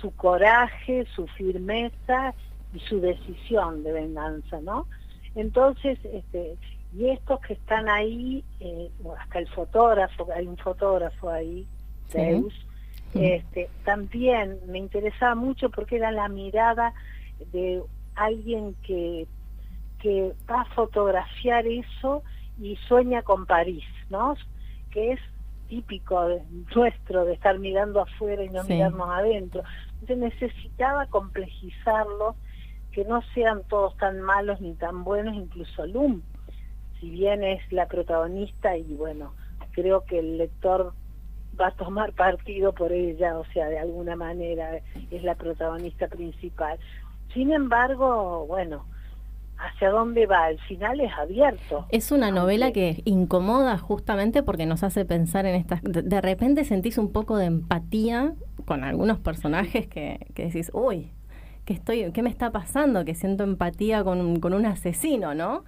su 0.01 0.11
coraje, 0.17 1.07
su 1.15 1.27
firmeza 1.27 2.35
y 2.75 2.81
su 2.81 3.01
decisión 3.01 3.83
de 3.83 3.93
venganza, 3.93 4.61
¿no? 4.61 4.87
Entonces, 5.35 5.99
este, 6.05 6.57
y 6.97 7.11
estos 7.11 7.41
que 7.41 7.55
están 7.55 7.89
ahí, 7.89 8.45
eh, 8.61 8.91
hasta 9.19 9.41
el 9.41 9.49
fotógrafo, 9.49 10.29
hay 10.35 10.47
un 10.47 10.57
fotógrafo 10.57 11.29
ahí, 11.29 11.67
Zeus, 12.09 12.55
este, 13.15 13.69
también 13.85 14.59
me 14.67 14.79
interesaba 14.79 15.35
mucho 15.35 15.71
porque 15.71 15.97
era 15.97 16.11
la 16.11 16.29
mirada 16.29 16.95
de 17.53 17.83
alguien 18.15 18.75
que, 18.87 19.27
que 20.01 20.33
va 20.51 20.63
a 20.63 20.75
fotografiar 20.75 21.67
eso 21.67 22.23
y 22.61 22.77
sueña 22.89 23.23
con 23.23 23.47
París, 23.47 23.85
¿no? 24.11 24.35
Que 24.95 25.13
es 25.13 25.21
típico 25.69 26.29
de, 26.29 26.43
nuestro 26.75 27.27
de 27.27 27.35
estar 27.35 27.59
mirando 27.59 28.01
afuera 28.01 28.43
y 28.43 28.49
no 28.49 28.65
mirarnos 28.65 29.09
adentro. 29.11 29.63
Entonces 30.01 30.19
necesitaba 30.19 31.07
complejizarlo 31.07 32.37
que 32.93 33.05
no 33.05 33.23
sean 33.35 33.65
todos 33.65 33.97
tan 33.97 34.21
malos 34.21 34.61
ni 34.61 34.75
tan 34.75 35.03
buenos, 35.03 35.35
incluso 35.35 35.87
Lum, 35.87 36.23
si 37.01 37.11
bien 37.11 37.43
es 37.43 37.61
la 37.73 37.87
protagonista 37.87 38.77
y 38.77 38.95
bueno, 38.95 39.35
creo 39.73 40.05
que 40.05 40.21
el 40.21 40.39
lector 40.39 40.93
va 41.61 41.69
a 41.69 41.73
tomar 41.73 42.13
partido 42.15 42.73
por 42.73 42.93
ella, 42.93 43.39
o 43.39 43.45
sea, 43.47 43.69
de 43.69 43.79
alguna 43.79 44.17
manera 44.17 44.81
es 45.11 45.23
la 45.23 45.35
protagonista 45.35 46.07
principal. 46.09 46.79
Sin 47.33 47.53
embargo, 47.53 48.47
bueno, 48.47 48.87
hacia 49.65 49.91
dónde 49.91 50.27
va, 50.27 50.51
el 50.51 50.59
final 50.61 51.01
es 51.01 51.13
abierto. 51.13 51.87
Es 51.91 52.13
una 52.13 52.31
novela 52.31 52.73
que 52.73 53.03
incomoda 53.05 53.79
justamente 53.79 54.43
porque 54.43 54.67
nos 54.67 54.83
hace 54.83 55.05
pensar 55.05 55.47
en 55.47 55.55
estas... 55.55 55.81
De 55.83 56.21
repente 56.21 56.65
sentís 56.65 56.99
un 56.99 57.13
poco 57.13 57.37
de 57.37 57.47
empatía 57.47 58.35
con 58.65 58.85
algunos 58.85 59.19
personajes 59.19 59.87
que, 59.87 60.27
que 60.35 60.47
decís, 60.47 60.71
uy, 60.75 61.13
¿qué, 61.65 61.75
estoy, 61.75 62.13
¿qué 62.13 62.23
me 62.23 62.31
está 62.31 62.51
pasando? 62.51 63.05
Que 63.05 63.15
siento 63.15 63.45
empatía 63.45 64.05
con, 64.05 64.41
con 64.41 64.55
un 64.55 64.67
asesino, 64.67 65.35
¿no? 65.35 65.65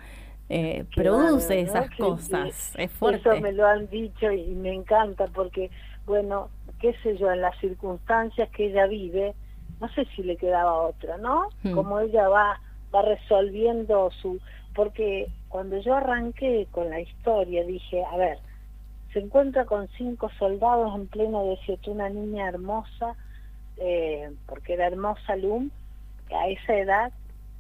Eh, 0.49 0.85
produce 0.95 1.61
esas 1.61 1.91
cosas, 1.97 2.73
es 2.77 2.93
fuerte. 2.93 3.29
Eso 3.29 3.41
me 3.41 3.53
lo 3.53 3.67
han 3.67 3.89
dicho 3.89 4.31
y 4.31 4.55
me 4.55 4.73
encanta 4.73 5.27
porque, 5.35 5.71
bueno, 6.07 6.51
qué 6.81 6.95
sé 7.03 7.17
yo, 7.17 7.33
en 7.33 7.41
las 7.41 7.59
circunstancias 7.59 8.49
que 8.51 8.67
ella 8.67 8.87
vive, 8.87 9.35
no 9.81 9.89
sé 9.89 10.07
si 10.15 10.23
le 10.23 10.37
quedaba 10.37 10.73
otra, 10.73 11.19
¿no? 11.19 11.49
Hmm. 11.65 11.73
Como 11.73 11.99
ella 11.99 12.29
va, 12.29 12.61
va 12.95 13.03
resolviendo 13.03 14.11
su... 14.23 14.41
Porque 14.75 15.29
cuando 15.49 15.79
yo 15.79 15.95
arranqué 15.95 16.67
con 16.71 16.91
la 16.91 17.01
historia 17.01 17.65
dije, 17.65 18.05
a 18.05 18.17
ver, 18.17 18.39
se 19.13 19.21
encuentra 19.21 19.65
con 19.65 19.89
cinco 19.97 20.31
soldados 20.39 20.95
en 20.95 21.07
pleno 21.07 21.45
desierto, 21.45 21.93
una 21.93 22.11
niña 22.11 22.49
hermosa, 22.49 23.17
eh, 23.79 24.31
porque 24.47 24.75
era 24.75 24.89
hermosa 24.89 25.37
Lum, 25.37 25.71
a 26.31 26.49
esa 26.49 26.75
edad, 26.75 27.13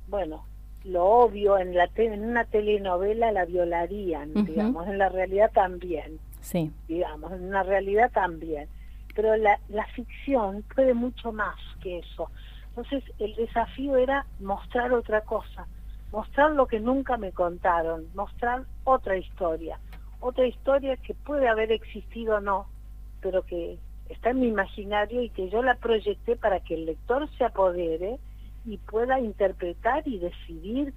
bueno, 0.08 0.44
lo 0.84 1.04
obvio, 1.04 1.58
en, 1.58 1.74
la 1.74 1.88
en 1.96 2.24
una 2.24 2.44
telenovela 2.44 3.32
la 3.32 3.44
violarían, 3.44 4.32
digamos, 4.44 4.86
en 4.86 4.98
la 4.98 5.08
realidad 5.08 5.50
también. 5.52 6.18
Sí. 6.40 6.70
Digamos, 6.86 7.32
en 7.32 7.44
una 7.44 7.62
realidad 7.62 8.10
también. 8.12 8.68
Pero 9.14 9.36
la, 9.36 9.58
la 9.68 9.86
ficción 9.86 10.62
puede 10.74 10.94
mucho 10.94 11.32
más 11.32 11.56
que 11.82 11.98
eso. 11.98 12.30
Entonces, 12.76 13.10
el 13.18 13.34
desafío 13.36 13.96
era 13.96 14.26
mostrar 14.38 14.92
otra 14.92 15.22
cosa, 15.22 15.66
mostrar 16.12 16.50
lo 16.50 16.66
que 16.66 16.78
nunca 16.78 17.16
me 17.16 17.32
contaron, 17.32 18.04
mostrar 18.14 18.64
otra 18.84 19.16
historia, 19.16 19.80
otra 20.20 20.46
historia 20.46 20.98
que 20.98 21.14
puede 21.14 21.48
haber 21.48 21.72
existido 21.72 22.36
o 22.36 22.40
no, 22.40 22.66
pero 23.22 23.40
que 23.44 23.78
está 24.10 24.28
en 24.28 24.40
mi 24.40 24.48
imaginario 24.48 25.22
y 25.22 25.30
que 25.30 25.48
yo 25.48 25.62
la 25.62 25.76
proyecté 25.76 26.36
para 26.36 26.60
que 26.60 26.74
el 26.74 26.84
lector 26.84 27.26
se 27.38 27.44
apodere 27.44 28.18
y 28.66 28.76
pueda 28.76 29.20
interpretar 29.20 30.06
y 30.06 30.18
decidir 30.18 30.92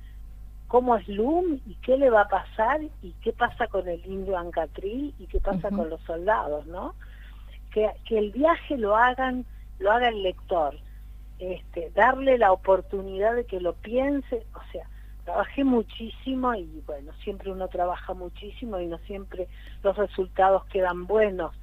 cómo 0.68 0.98
es 0.98 1.08
Lum 1.08 1.62
y 1.66 1.76
qué 1.76 1.96
le 1.96 2.10
va 2.10 2.24
a 2.24 2.28
pasar 2.28 2.82
y 3.02 3.14
qué 3.22 3.32
pasa 3.32 3.68
con 3.68 3.88
el 3.88 4.06
indio 4.06 4.38
Ancatril 4.38 5.16
y 5.18 5.28
qué 5.28 5.40
pasa 5.40 5.70
con 5.70 5.90
los 5.90 6.02
soldados, 6.02 6.66
¿no? 6.66 6.94
Que, 7.72 7.90
que 8.04 8.20
el 8.20 8.32
viaje 8.32 8.78
lo 8.78 8.98
hagan, 8.98 9.46
lo 9.80 9.94
haga 9.94 10.10
el 10.10 10.24
lector, 10.24 10.76
este, 11.40 11.92
darle 11.96 12.38
la 12.38 12.52
oportunidad 12.52 13.36
de 13.36 13.46
que 13.46 13.60
lo 13.60 13.74
piense, 13.74 14.46
o 14.54 14.72
sea, 14.72 14.88
trabajé 15.24 15.64
muchísimo 15.64 16.54
y 16.54 16.84
bueno, 16.86 17.14
siempre 17.24 17.52
uno 17.52 17.68
trabaja 17.68 18.14
muchísimo 18.14 18.80
y 18.80 18.88
no 18.88 18.98
siempre 19.00 19.48
los 19.84 19.96
resultados 19.98 20.66
quedan 20.66 21.08
buenos. 21.08 21.56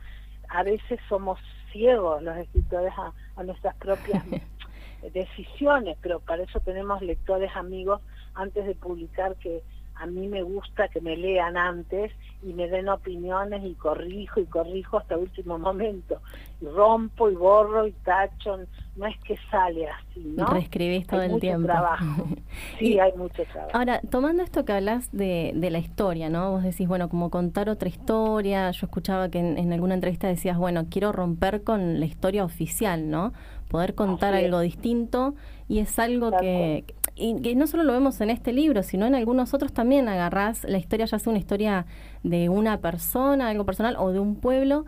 A 0.48 0.62
veces 0.62 1.00
somos 1.08 1.38
ciegos 1.72 2.22
los 2.22 2.36
escritores 2.36 2.92
a, 2.96 3.12
a 3.36 3.42
nuestras 3.42 3.74
propias 3.76 4.24
decisiones, 5.12 5.98
pero 6.00 6.20
para 6.20 6.42
eso 6.42 6.60
tenemos 6.60 7.02
lectores 7.02 7.54
amigos 7.54 8.00
antes 8.34 8.66
de 8.66 8.74
publicar 8.74 9.36
que 9.36 9.62
a 9.98 10.06
mí 10.06 10.28
me 10.28 10.42
gusta 10.42 10.88
que 10.88 11.00
me 11.00 11.16
lean 11.16 11.56
antes 11.56 12.12
y 12.42 12.52
me 12.52 12.68
den 12.68 12.88
opiniones 12.88 13.64
y 13.64 13.74
corrijo 13.74 14.40
y 14.40 14.44
corrijo 14.44 14.98
hasta 14.98 15.16
último 15.16 15.58
momento. 15.58 16.20
Y 16.60 16.66
rompo 16.66 17.30
y 17.30 17.34
borro 17.34 17.86
y 17.86 17.92
tacho, 17.92 18.58
no 18.96 19.06
es 19.06 19.16
que 19.20 19.36
sale 19.50 19.88
así, 19.88 20.20
¿no? 20.36 20.46
Reescribís 20.46 21.06
todo 21.06 21.20
hay 21.20 21.32
el 21.32 21.40
tiempo. 21.40 21.66
Trabajo. 21.66 22.26
Sí, 22.78 22.98
hay 22.98 23.12
mucho 23.12 23.42
trabajo. 23.52 23.76
Ahora, 23.76 24.00
tomando 24.10 24.42
esto 24.42 24.64
que 24.64 24.72
hablas 24.72 25.10
de, 25.12 25.52
de, 25.54 25.70
la 25.70 25.78
historia, 25.78 26.30
¿no? 26.30 26.52
Vos 26.52 26.62
decís, 26.62 26.88
bueno, 26.88 27.08
como 27.08 27.30
contar 27.30 27.68
otra 27.68 27.88
historia, 27.88 28.70
yo 28.70 28.86
escuchaba 28.86 29.30
que 29.30 29.38
en, 29.38 29.72
alguna 29.72 29.94
entrevista 29.94 30.26
decías, 30.26 30.56
bueno, 30.56 30.86
quiero 30.90 31.12
romper 31.12 31.64
con 31.64 32.00
la 32.00 32.06
historia 32.06 32.44
oficial, 32.44 33.10
¿no? 33.10 33.32
Poder 33.68 33.94
contar 33.94 34.34
algo 34.34 34.60
distinto 34.60 35.34
y 35.68 35.80
es 35.80 35.98
algo 35.98 36.30
que, 36.38 36.84
y 37.16 37.40
que 37.40 37.54
no 37.54 37.66
solo 37.66 37.82
lo 37.82 37.92
vemos 37.92 38.20
en 38.20 38.30
este 38.30 38.52
libro, 38.52 38.82
sino 38.82 39.06
en 39.06 39.14
algunos 39.14 39.54
otros 39.54 39.72
también 39.72 40.08
agarrás 40.08 40.64
la 40.64 40.78
historia, 40.78 41.06
ya 41.06 41.18
sea 41.18 41.30
una 41.30 41.38
historia 41.38 41.86
de 42.22 42.48
una 42.48 42.80
persona, 42.80 43.48
algo 43.48 43.64
personal, 43.64 43.96
o 43.98 44.12
de 44.12 44.20
un 44.20 44.36
pueblo, 44.36 44.84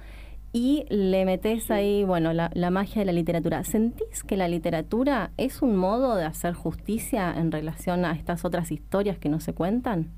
y 0.52 0.85
le 0.90 1.25
metes 1.25 1.70
ahí, 1.70 2.04
bueno, 2.04 2.32
la, 2.32 2.50
la, 2.54 2.70
magia 2.70 3.00
de 3.00 3.06
la 3.06 3.12
literatura. 3.12 3.64
¿Sentís 3.64 4.23
que 4.25 4.37
la 4.37 4.49
literatura 4.49 5.30
es 5.37 5.62
un 5.62 5.76
modo 5.76 6.16
de 6.16 6.25
hacer 6.25 6.54
justicia 6.54 7.35
en 7.37 7.50
relación 7.50 8.04
a 8.04 8.12
estas 8.12 8.44
otras 8.44 8.70
historias 8.70 9.18
que 9.18 9.28
no 9.28 9.40
se 9.40 9.54
cuentan? 9.54 10.11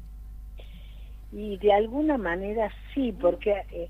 Y 1.32 1.58
de 1.58 1.72
alguna 1.72 2.18
manera 2.18 2.70
sí, 2.94 3.12
porque 3.12 3.52
eh, 3.72 3.88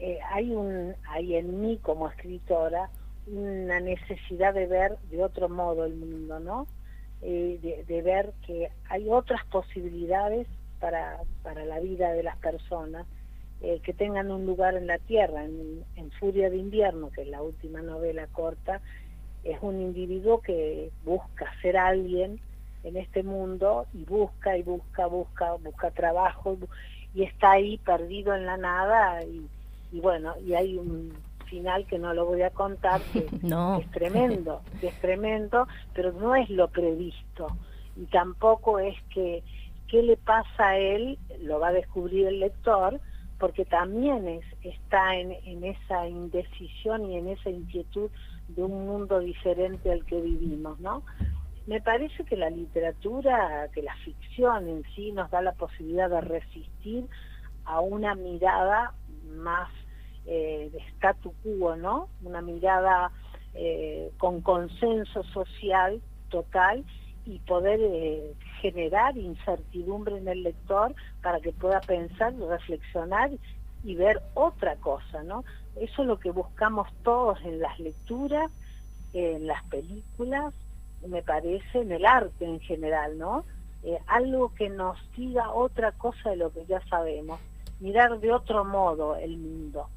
eh, 0.00 0.18
hay 0.32 0.50
un 0.50 0.94
hay 1.08 1.36
en 1.36 1.60
mí 1.60 1.78
como 1.80 2.08
escritora 2.08 2.90
una 3.26 3.80
necesidad 3.80 4.52
de 4.54 4.66
ver 4.66 4.98
de 5.10 5.22
otro 5.22 5.48
modo 5.48 5.84
el 5.84 5.94
mundo, 5.94 6.40
¿no? 6.40 6.66
Eh, 7.26 7.84
de, 7.88 8.02
ver 8.02 8.34
que 8.46 8.68
hay 8.90 9.08
otras 9.08 9.42
posibilidades 9.46 10.46
para, 10.78 11.20
para 11.42 11.64
la 11.64 11.80
vida 11.80 12.12
de 12.12 12.22
las 12.22 12.36
personas 12.36 13.06
eh, 13.62 13.80
que 13.82 13.94
tengan 13.94 14.30
un 14.30 14.44
lugar 14.44 14.74
en 14.74 14.86
la 14.86 14.98
tierra. 14.98 15.42
En, 15.42 16.10
Furia 16.20 16.50
de 16.50 16.58
Invierno, 16.58 17.10
que 17.10 17.22
es 17.22 17.28
la 17.28 17.40
última 17.40 17.80
novela 17.80 18.26
corta, 18.26 18.82
es 19.42 19.56
un 19.62 19.80
individuo 19.80 20.42
que 20.42 20.90
busca 21.02 21.50
ser 21.62 21.78
alguien 21.78 22.40
en 22.82 22.96
este 22.98 23.22
mundo 23.22 23.86
y 23.94 24.04
busca 24.04 24.58
y 24.58 24.62
busca, 24.62 25.06
busca, 25.06 25.54
busca 25.54 25.90
trabajo 25.92 26.58
y, 27.14 27.22
está 27.22 27.52
ahí 27.52 27.78
perdido 27.78 28.34
en 28.34 28.44
la 28.44 28.58
nada 28.58 29.24
y 29.24 29.48
bueno, 30.00 30.34
y 30.44 30.52
hay 30.52 30.76
un 30.76 31.14
final 31.44 31.86
que 31.86 31.98
no 31.98 32.12
lo 32.14 32.26
voy 32.26 32.42
a 32.42 32.50
contar, 32.50 33.00
que 33.12 33.20
es 33.80 33.90
tremendo, 33.90 34.62
que 34.80 34.88
es 34.88 35.00
tremendo, 35.00 35.66
pero 35.94 36.12
no 36.12 36.34
es 36.34 36.48
lo 36.50 36.68
previsto. 36.68 37.48
Y 37.96 38.06
tampoco 38.06 38.78
es 38.78 38.96
que 39.10 39.42
qué 39.88 40.02
le 40.02 40.16
pasa 40.16 40.70
a 40.70 40.78
él, 40.78 41.18
lo 41.40 41.60
va 41.60 41.68
a 41.68 41.72
descubrir 41.72 42.26
el 42.26 42.40
lector, 42.40 43.00
porque 43.38 43.64
también 43.64 44.26
es, 44.28 44.44
está 44.62 45.16
en, 45.16 45.32
en 45.44 45.64
esa 45.64 46.08
indecisión 46.08 47.10
y 47.10 47.16
en 47.16 47.28
esa 47.28 47.50
inquietud 47.50 48.10
de 48.48 48.62
un 48.62 48.86
mundo 48.86 49.20
diferente 49.20 49.90
al 49.90 50.04
que 50.04 50.20
vivimos, 50.20 50.78
¿no? 50.80 51.02
Me 51.66 51.80
parece 51.80 52.24
que 52.24 52.36
la 52.36 52.50
literatura, 52.50 53.68
que 53.72 53.82
la 53.82 53.94
ficción 53.96 54.68
en 54.68 54.84
sí 54.94 55.12
nos 55.12 55.30
da 55.30 55.40
la 55.40 55.52
posibilidad 55.52 56.10
de 56.10 56.20
resistir 56.20 57.06
a 57.64 57.80
una 57.80 58.14
mirada 58.14 58.92
más 59.36 59.70
eh, 60.26 60.70
de 60.72 60.78
statu 60.94 61.34
quo, 61.42 61.76
¿no? 61.76 62.08
Una 62.22 62.40
mirada 62.40 63.10
eh, 63.52 64.10
con 64.16 64.40
consenso 64.40 65.22
social 65.24 66.00
total 66.30 66.82
y 67.26 67.40
poder 67.40 67.78
eh, 67.82 68.32
generar 68.62 69.18
incertidumbre 69.18 70.16
en 70.16 70.26
el 70.28 70.42
lector 70.42 70.94
para 71.22 71.40
que 71.40 71.52
pueda 71.52 71.80
pensar, 71.82 72.32
reflexionar 72.36 73.32
y 73.84 73.94
ver 73.96 74.22
otra 74.32 74.76
cosa, 74.76 75.22
¿no? 75.24 75.44
Eso 75.76 76.02
es 76.02 76.08
lo 76.08 76.18
que 76.18 76.30
buscamos 76.30 76.88
todos 77.02 77.38
en 77.44 77.60
las 77.60 77.78
lecturas, 77.78 78.50
en 79.12 79.46
las 79.46 79.62
películas, 79.64 80.54
me 81.06 81.22
parece, 81.22 81.80
en 81.80 81.92
el 81.92 82.06
arte 82.06 82.46
en 82.46 82.60
general, 82.60 83.18
¿no? 83.18 83.44
algo 84.06 84.50
que 84.54 84.70
nos 84.70 84.96
diga 85.14 85.52
otra 85.52 85.92
cosa 85.92 86.30
de 86.30 86.36
lo 86.36 86.50
que 86.50 86.64
ya 86.64 86.80
sabemos, 86.88 87.38
mirar 87.80 88.18
de 88.18 88.32
otro 88.32 88.64
modo 88.64 89.14
el 89.16 89.36
mundo 89.36 89.90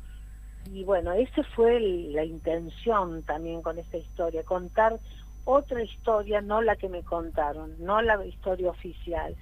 y 0.72 0.84
bueno, 0.84 1.14
esa 1.14 1.44
fue 1.56 1.80
la 1.80 2.24
intención 2.24 3.24
también 3.24 3.62
con 3.62 3.80
esta 3.80 3.98
historia, 3.98 4.44
contar 4.44 5.00
otra 5.46 5.82
historia, 5.82 6.42
no 6.42 6.62
la 6.62 6.76
que 6.76 6.90
me 6.90 7.04
contaron, 7.04 7.76
no 7.80 8.02
la 8.02 8.26
historia 8.26 8.70
oficial, 8.70 9.36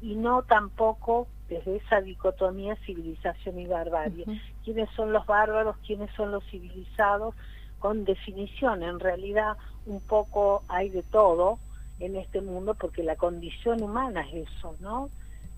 y 0.00 0.14
no 0.14 0.42
tampoco 0.42 1.28
desde 1.48 1.76
esa 1.76 2.00
dicotomía 2.00 2.76
civilización 2.86 3.58
y 3.58 3.66
barbarie. 3.66 4.24
¿Quiénes 4.64 4.88
son 4.96 5.12
los 5.12 5.26
bárbaros? 5.26 5.76
¿Quiénes 5.86 6.10
son 6.14 6.30
los 6.30 6.44
civilizados? 6.44 7.34
Con 7.78 8.04
definición, 8.04 8.82
en 8.82 9.00
realidad 9.00 9.56
un 9.86 10.00
poco 10.00 10.62
hay 10.68 10.88
de 10.90 11.02
todo 11.02 11.58
en 11.98 12.16
este 12.16 12.40
mundo 12.40 12.74
porque 12.74 13.02
la 13.02 13.16
condición 13.16 13.82
humana 13.82 14.26
es 14.32 14.48
eso, 14.48 14.76
¿no? 14.80 15.10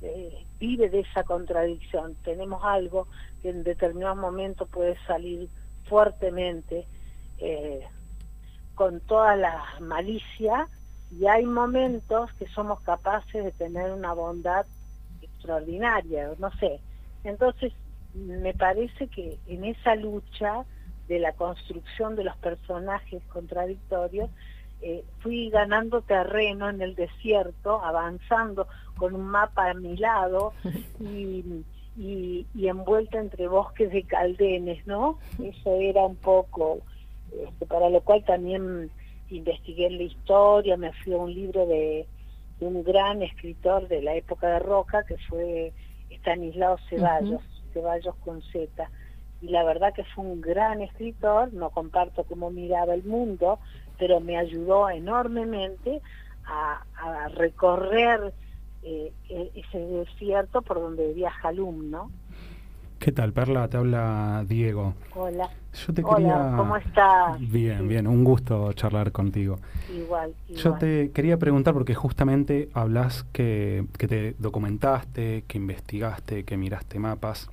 Eh, 0.03 0.45
vive 0.59 0.91
de 0.91 1.01
esa 1.01 1.23
contradicción. 1.23 2.17
Tenemos 2.25 2.63
algo 2.65 3.07
que 3.41 3.51
en 3.51 3.63
determinados 3.63 4.19
momentos 4.19 4.69
puede 4.69 4.97
salir 5.07 5.49
fuertemente 5.89 6.87
eh, 7.39 7.87
con 8.75 9.01
toda 9.01 9.37
la 9.37 9.63
malicia 9.81 10.69
y 11.11 11.27
hay 11.27 11.45
momentos 11.45 12.33
que 12.35 12.47
somos 12.49 12.81
capaces 12.81 13.45
de 13.45 13.53
tener 13.53 13.93
una 13.93 14.13
bondad 14.13 14.67
extraordinaria, 15.21 16.31
no 16.39 16.51
sé. 16.53 16.81
Entonces, 17.25 17.73
me 18.15 18.55
parece 18.55 19.09
que 19.09 19.39
en 19.47 19.65
esa 19.65 19.95
lucha 19.95 20.65
de 21.09 21.19
la 21.19 21.33
construcción 21.33 22.17
de 22.17 22.25
los 22.25 22.37
personajes 22.39 23.23
contradictorios, 23.25 24.31
eh, 24.83 25.05
fui 25.21 25.49
ganando 25.49 26.03
terreno 26.03 26.69
en 26.69 26.83
el 26.83 26.97
desierto, 26.97 27.81
avanzando 27.85 28.67
con 28.97 29.15
un 29.15 29.27
mapa 29.27 29.71
a 29.71 29.75
mi 29.75 29.97
lado 29.97 30.53
y, 31.01 31.65
envuelta 32.61 33.19
entre 33.19 33.49
bosques 33.49 33.93
de 33.93 34.03
caldenes, 34.03 34.87
¿no? 34.87 35.19
Eso 35.43 35.77
era 35.77 36.03
un 36.03 36.17
poco, 36.17 36.81
este, 37.33 37.67
para 37.67 37.91
lo 37.91 38.01
cual 38.01 38.25
también 38.25 38.91
investigué 39.31 39.91
la 39.91 40.03
historia, 40.03 40.77
me 40.77 40.93
fui 40.93 41.13
a 41.13 41.19
un 41.19 41.33
libro 41.33 41.67
de, 41.67 42.07
un 42.61 42.83
gran 42.83 43.23
escritor 43.23 43.89
de 43.89 44.03
la 44.03 44.15
época 44.15 44.49
de 44.49 44.59
Roca, 44.61 45.05
que 45.05 45.17
fue 45.29 45.73
Estanislao 46.11 46.79
Ceballos, 46.89 47.43
Ceballos 47.73 48.15
con 48.25 48.41
Z 48.43 48.89
y 49.43 49.49
la 49.49 49.65
verdad 49.65 49.93
que 49.93 50.05
fue 50.05 50.25
un 50.25 50.41
gran 50.41 50.81
escritor, 50.81 51.53
no 51.53 51.71
comparto 51.71 52.23
cómo 52.25 52.51
miraba 52.51 52.95
el 52.95 53.03
mundo, 53.03 53.59
pero 54.03 54.19
me 54.19 54.37
ayudó 54.37 54.91
enormemente 54.91 56.03
a, 56.45 56.83
recorrer 57.37 58.33
eh, 58.83 59.13
e, 59.29 59.51
ese 59.55 59.79
desierto 59.79 60.61
por 60.61 60.81
donde 60.81 61.13
viaja 61.13 61.51
alumno. 61.51 62.11
¿Qué 62.99 63.13
tal, 63.13 63.33
Perla? 63.33 63.69
Te 63.69 63.77
habla 63.77 64.45
Diego. 64.49 64.95
Hola. 65.15 65.49
Yo 65.87 65.95
te 65.95 66.03
Hola, 66.05 66.55
¿cómo 66.57 66.77
estás? 66.77 67.39
Bien, 67.39 67.87
bien, 67.87 68.09
un 68.09 68.25
gusto 68.25 68.73
charlar 68.73 69.13
contigo. 69.13 69.61
Igual, 69.95 70.35
igual, 70.49 70.65
Yo 70.65 70.75
te 70.75 71.13
quería 71.13 71.37
preguntar, 71.37 71.73
porque 71.73 71.95
justamente 71.95 72.71
hablas 72.75 73.23
que, 73.33 73.85
que 73.97 74.09
te 74.09 74.35
documentaste, 74.41 75.45
que 75.47 75.59
investigaste, 75.59 76.43
que 76.43 76.57
miraste 76.57 76.99
mapas. 76.99 77.49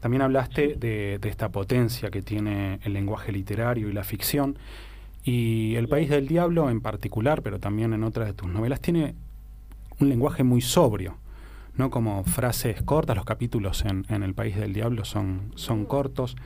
También 0.00 0.22
hablaste 0.22 0.76
de, 0.76 1.20
esta 1.22 1.50
potencia 1.50 2.10
que 2.10 2.22
tiene 2.22 2.80
el 2.84 2.94
lenguaje 2.94 3.32
literario 3.32 3.88
y 3.90 3.92
la 3.92 4.04
ficción. 4.04 4.56
Y 5.24 5.74
El 5.76 5.88
País 5.88 6.08
del 6.08 6.26
Diablo 6.26 6.70
en 6.70 6.80
particular, 6.80 7.42
pero 7.42 7.58
también 7.58 7.92
en 7.92 8.04
otras 8.04 8.26
de 8.28 8.34
tus 8.34 8.48
novelas, 8.48 8.80
tiene 8.80 9.14
un 9.98 10.08
lenguaje 10.08 10.42
muy 10.44 10.60
sobrio, 10.60 11.16
¿no? 11.74 11.90
Como 11.90 12.24
frases 12.24 12.82
cortas, 12.82 13.16
los 13.16 13.24
capítulos 13.24 13.84
en, 13.84 14.22
El 14.22 14.34
País 14.34 14.56
del 14.56 14.72
Diablo 14.72 15.04
son, 15.04 15.52
son 15.56 15.84
cortos. 15.84 16.36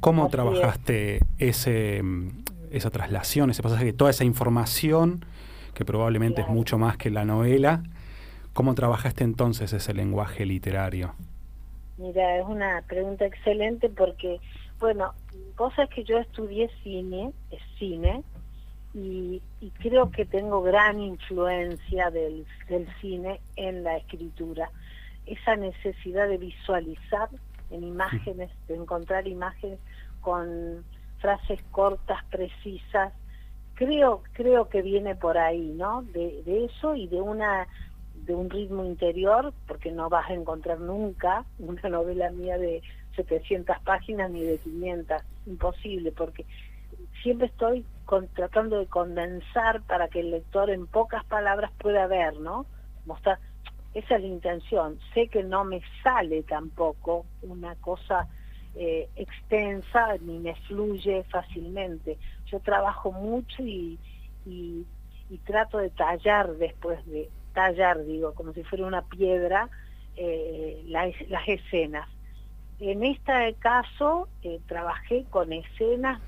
¿Cómo 0.00 0.28
trabajaste 0.28 1.20
ese, 1.38 2.02
esa 2.70 2.90
traslación, 2.90 3.50
ese 3.50 3.62
pasaje, 3.62 3.92
toda 3.92 4.10
esa 4.10 4.24
información, 4.24 5.24
que 5.74 5.84
probablemente 5.84 6.42
es 6.42 6.48
mucho 6.48 6.78
más 6.78 6.96
que 6.96 7.10
la 7.10 7.24
novela? 7.24 7.82
¿Cómo 8.52 8.74
trabajaste 8.74 9.24
entonces 9.24 9.72
ese 9.72 9.94
lenguaje 9.94 10.44
literario? 10.44 11.14
Mira, 11.96 12.38
es 12.38 12.46
una 12.46 12.82
pregunta 12.88 13.26
excelente 13.26 13.88
porque, 13.88 14.40
bueno, 14.80 15.12
cosa 15.56 15.84
es 15.84 15.90
que 15.90 16.04
yo 16.04 16.18
estudié 16.18 16.70
cine, 16.82 17.32
es 17.50 17.60
cine, 17.78 18.24
y, 18.94 19.40
creo 19.78 20.10
que 20.10 20.24
tengo 20.24 20.62
gran 20.62 20.98
influencia 21.00 22.10
del, 22.10 22.44
cine 23.00 23.40
en 23.56 23.84
la 23.84 23.98
escritura. 23.98 24.70
Esa 25.26 25.54
necesidad 25.54 26.26
de 26.28 26.38
visualizar 26.38 27.28
en 27.70 27.84
imágenes, 27.84 28.50
de 28.66 28.74
encontrar 28.74 29.28
imágenes 29.28 29.78
con 30.20 30.84
frases 31.18 31.62
cortas, 31.70 32.24
precisas, 32.30 33.12
creo, 33.74 34.22
creo 34.32 34.68
que 34.68 34.82
viene 34.82 35.14
por 35.14 35.38
ahí, 35.38 35.72
¿no? 35.76 36.02
De, 36.02 36.42
de 36.44 36.64
eso 36.64 36.96
y 36.96 37.06
de 37.06 37.20
una 37.20 37.68
de 38.14 38.34
un 38.34 38.50
ritmo 38.50 38.84
interior, 38.84 39.54
porque 39.66 39.90
no 39.90 40.08
vas 40.10 40.28
a 40.28 40.34
encontrar 40.34 40.78
nunca 40.78 41.44
una 41.58 41.88
novela 41.88 42.30
mía 42.30 42.58
de 42.58 42.82
700 43.24 43.78
páginas 43.80 44.30
ni 44.30 44.42
de 44.42 44.58
500, 44.58 45.22
imposible, 45.46 46.12
porque 46.12 46.44
siempre 47.22 47.46
estoy 47.46 47.84
tratando 48.34 48.78
de 48.78 48.86
condensar 48.86 49.82
para 49.82 50.08
que 50.08 50.20
el 50.20 50.30
lector 50.30 50.70
en 50.70 50.86
pocas 50.86 51.24
palabras 51.24 51.70
pueda 51.78 52.06
ver, 52.06 52.38
¿no? 52.40 52.66
Mostrar, 53.06 53.38
esa 53.94 54.16
es 54.16 54.22
la 54.22 54.26
intención. 54.26 54.98
Sé 55.14 55.28
que 55.28 55.42
no 55.42 55.64
me 55.64 55.80
sale 56.02 56.42
tampoco 56.42 57.26
una 57.42 57.74
cosa 57.76 58.28
eh, 58.74 59.08
extensa 59.16 60.16
ni 60.20 60.38
me 60.38 60.54
fluye 60.66 61.24
fácilmente. 61.24 62.18
Yo 62.46 62.60
trabajo 62.60 63.12
mucho 63.12 63.62
y, 63.62 63.98
y 64.46 65.38
trato 65.44 65.78
de 65.78 65.90
tallar 65.90 66.52
después 66.54 67.04
de, 67.06 67.28
tallar, 67.52 68.04
digo, 68.04 68.34
como 68.34 68.52
si 68.52 68.62
fuera 68.64 68.86
una 68.86 69.02
piedra, 69.02 69.68
eh, 70.16 70.82
las, 70.86 71.14
escenas. 71.46 72.08
En 72.80 73.04
este 73.04 73.54
caso 73.58 74.28
eh, 74.42 74.60
trabajé 74.66 75.24
con 75.30 75.52
escenas, 75.52 76.20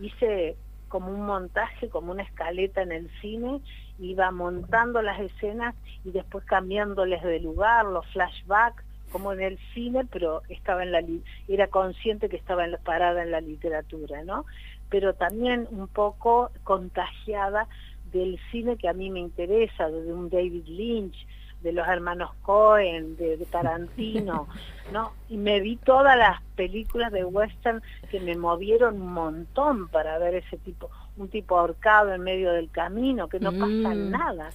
hice 0.00 0.56
como 0.88 1.10
un 1.10 1.26
montaje, 1.26 1.90
como 1.90 2.12
una 2.12 2.22
escaleta 2.22 2.82
en 2.82 2.92
el 2.92 3.10
cine, 3.20 3.60
iba 3.98 4.30
montando 4.30 5.02
las 5.02 5.20
escenas 5.20 5.74
y 6.04 6.10
después 6.10 6.44
cambiándoles 6.44 7.22
de 7.22 7.40
lugar, 7.40 7.84
los 7.84 8.06
flashbacks, 8.06 8.82
como 9.12 9.32
en 9.32 9.40
el 9.40 9.58
cine, 9.74 10.06
pero 10.10 10.42
estaba 10.48 10.82
en 10.82 10.92
la 10.92 11.02
era 11.46 11.68
consciente 11.68 12.28
que 12.28 12.36
estaba 12.36 12.64
en 12.64 12.72
la, 12.72 12.78
parada 12.78 13.22
en 13.22 13.30
la 13.30 13.40
literatura, 13.40 14.22
¿no? 14.22 14.44
pero 14.90 15.14
también 15.14 15.68
un 15.70 15.88
poco 15.88 16.50
contagiada 16.64 17.68
del 18.12 18.38
cine 18.50 18.76
que 18.76 18.88
a 18.88 18.92
mí 18.92 19.10
me 19.10 19.20
interesa, 19.20 19.88
de 19.88 20.12
un 20.12 20.30
David 20.30 20.64
Lynch, 20.66 21.26
de 21.62 21.72
los 21.72 21.86
hermanos 21.88 22.30
Cohen, 22.42 23.16
de, 23.16 23.36
Tarantino, 23.50 24.48
¿no? 24.92 25.12
Y 25.28 25.36
me 25.36 25.60
vi 25.60 25.76
todas 25.76 26.16
las 26.16 26.40
películas 26.54 27.12
de 27.12 27.24
western 27.24 27.82
que 28.10 28.20
me 28.20 28.36
movieron 28.36 29.00
un 29.00 29.12
montón 29.12 29.88
para 29.88 30.18
ver 30.18 30.36
ese 30.36 30.56
tipo, 30.58 30.90
un 31.16 31.28
tipo 31.28 31.58
ahorcado 31.58 32.12
en 32.12 32.22
medio 32.22 32.52
del 32.52 32.70
camino, 32.70 33.28
que 33.28 33.40
no 33.40 33.52
pasa 33.52 33.94
mm, 33.94 34.10
nada, 34.10 34.50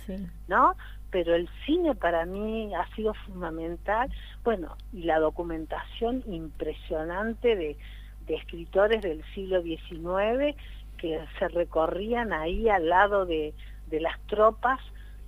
¿no? 0.48 0.76
Pero 1.12 1.36
el 1.36 1.48
cine 1.66 1.94
para 1.94 2.26
mí 2.26 2.74
ha 2.74 2.88
sido 2.96 3.14
fundamental, 3.14 4.10
bueno, 4.44 4.78
y 4.92 5.04
la 5.04 5.20
documentación 5.20 6.24
impresionante 6.28 7.56
de, 7.56 7.78
de 8.26 8.36
escritores 8.36 9.02
del 9.02 9.24
siglo 9.36 9.62
XIX 9.62 10.56
que 10.98 11.20
se 11.38 11.50
recorrían 11.50 12.32
ahí 12.32 12.70
al 12.70 12.88
lado 12.88 13.26
de, 13.26 13.54
de 13.88 14.00
las 14.00 14.20
tropas 14.28 14.80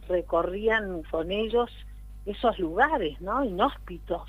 recorrían 0.08 1.04
con 1.04 1.32
ellos 1.32 1.70
esos 2.26 2.58
lugares, 2.60 3.20
¿no? 3.22 3.44
Inhóspitos 3.44 4.24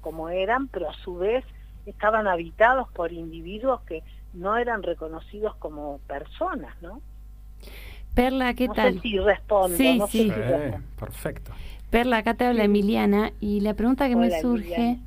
como 0.00 0.28
eran, 0.28 0.68
pero 0.68 0.90
a 0.90 0.94
su 0.94 1.16
vez 1.16 1.44
estaban 1.86 2.26
habitados 2.26 2.88
por 2.92 3.12
individuos 3.12 3.80
que 3.82 4.02
no 4.34 4.56
eran 4.56 4.82
reconocidos 4.82 5.54
como 5.56 5.98
personas, 6.06 6.74
¿no? 6.82 7.00
Perla, 8.14 8.54
¿qué 8.54 8.68
tal? 8.68 8.94
Sé 8.94 9.00
si 9.00 9.18
respondo. 9.18 9.76
Sí, 9.76 10.00
sí. 10.10 10.32
perfecto. 10.98 11.52
Perla, 11.90 12.18
acá 12.18 12.34
te 12.34 12.44
habla 12.44 12.64
Emiliana 12.64 13.32
y 13.40 13.60
la 13.60 13.74
pregunta 13.74 14.08
que 14.08 14.16
me 14.16 14.30
surge 14.40 14.98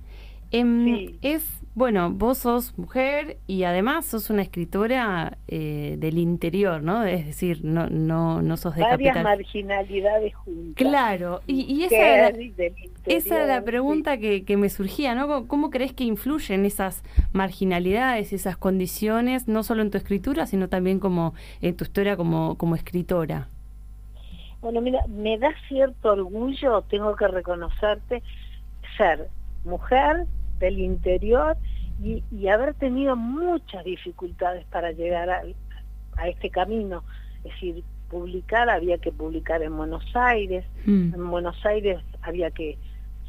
em, 0.52 1.18
es 1.22 1.61
bueno, 1.74 2.12
vos 2.12 2.40
sos 2.40 2.78
mujer 2.78 3.38
y 3.48 3.64
además 3.64 4.06
sos 4.06 4.30
una 4.30 4.42
escritora 4.42 5.38
eh, 5.48 5.96
del 6.00 6.18
interior, 6.18 6.84
¿no? 6.84 7.06
Es 7.06 7.26
decir, 7.26 7.64
no 7.64 7.88
no 7.88 8.42
no 8.42 8.58
sos 8.58 8.76
de 8.76 8.82
Varias 8.82 9.24
marginalidades 9.24 10.36
juntas. 10.36 10.76
Claro, 10.76 11.42
y, 11.48 11.84
esa, 11.84 11.96
era 11.96 12.32
la, 12.32 12.66
esa 13.06 13.46
la 13.46 13.64
pregunta 13.64 14.18
que, 14.18 14.44
que, 14.44 14.58
me 14.58 14.70
surgía, 14.70 15.16
¿no? 15.16 15.48
¿Cómo 15.48 15.70
crees 15.70 15.94
que 15.94 16.04
influyen 16.04 16.66
esas 16.66 17.04
marginalidades, 17.32 18.34
esas 18.34 18.58
condiciones, 18.58 19.48
no 19.48 19.64
solo 19.64 19.82
en 19.82 19.92
tu 19.92 19.98
escritura, 19.98 20.48
sino 20.48 20.68
también 20.68 21.00
como 21.00 21.34
en 21.62 21.78
tu 21.78 21.86
historia 21.86 22.18
como, 22.18 22.58
como 22.58 22.76
escritora? 22.76 23.48
Bueno, 24.60 24.82
mira, 24.82 25.00
me 25.08 25.38
da 25.38 25.50
cierto 25.70 26.12
orgullo, 26.12 26.82
tengo 26.84 27.16
que 27.16 27.28
reconocerte, 27.28 28.22
ser 28.98 29.30
mujer, 29.64 30.28
del 30.62 30.80
interior 30.80 31.58
y, 32.02 32.48
haber 32.48 32.74
tenido 32.76 33.16
muchas 33.16 33.84
dificultades 33.84 34.66
para 34.66 34.92
llegar 34.92 35.30
a, 35.30 35.44
este 36.28 36.50
camino. 36.50 37.04
Es 37.44 37.52
decir, 37.52 37.84
publicar 38.10 38.70
había 38.70 38.98
que 38.98 39.12
publicar 39.12 39.62
en 39.62 39.76
Buenos 39.76 40.06
Aires, 40.16 40.66
mm. 40.86 41.14
en 41.14 41.30
Buenos 41.30 41.64
Aires 41.66 42.00
había 42.22 42.52
que 42.52 42.78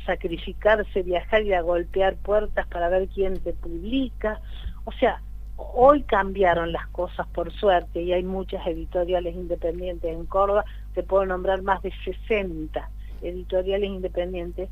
sacrificarse, 0.06 1.02
viajar 1.02 1.42
y 1.42 1.52
a 1.52 1.60
golpear 1.60 2.16
puertas 2.16 2.66
para 2.66 2.88
ver 2.88 3.08
quién 3.08 3.38
te 3.40 3.52
publica. 3.52 4.40
O 4.84 4.92
sea, 4.92 5.20
hoy 5.56 6.02
cambiaron 6.02 6.72
las 6.72 6.88
cosas 6.88 7.26
por 7.28 7.52
suerte 7.52 8.02
y 8.02 8.12
hay 8.12 8.24
muchas 8.24 8.66
editoriales 8.66 9.34
independientes 9.34 10.12
en 10.12 10.26
Córdoba, 10.26 10.64
te 10.94 11.02
puedo 11.02 11.24
nombrar 11.26 11.62
más 11.62 11.82
de 11.82 11.92
60 12.04 12.90
editoriales 13.22 13.88
independientes 13.88 14.68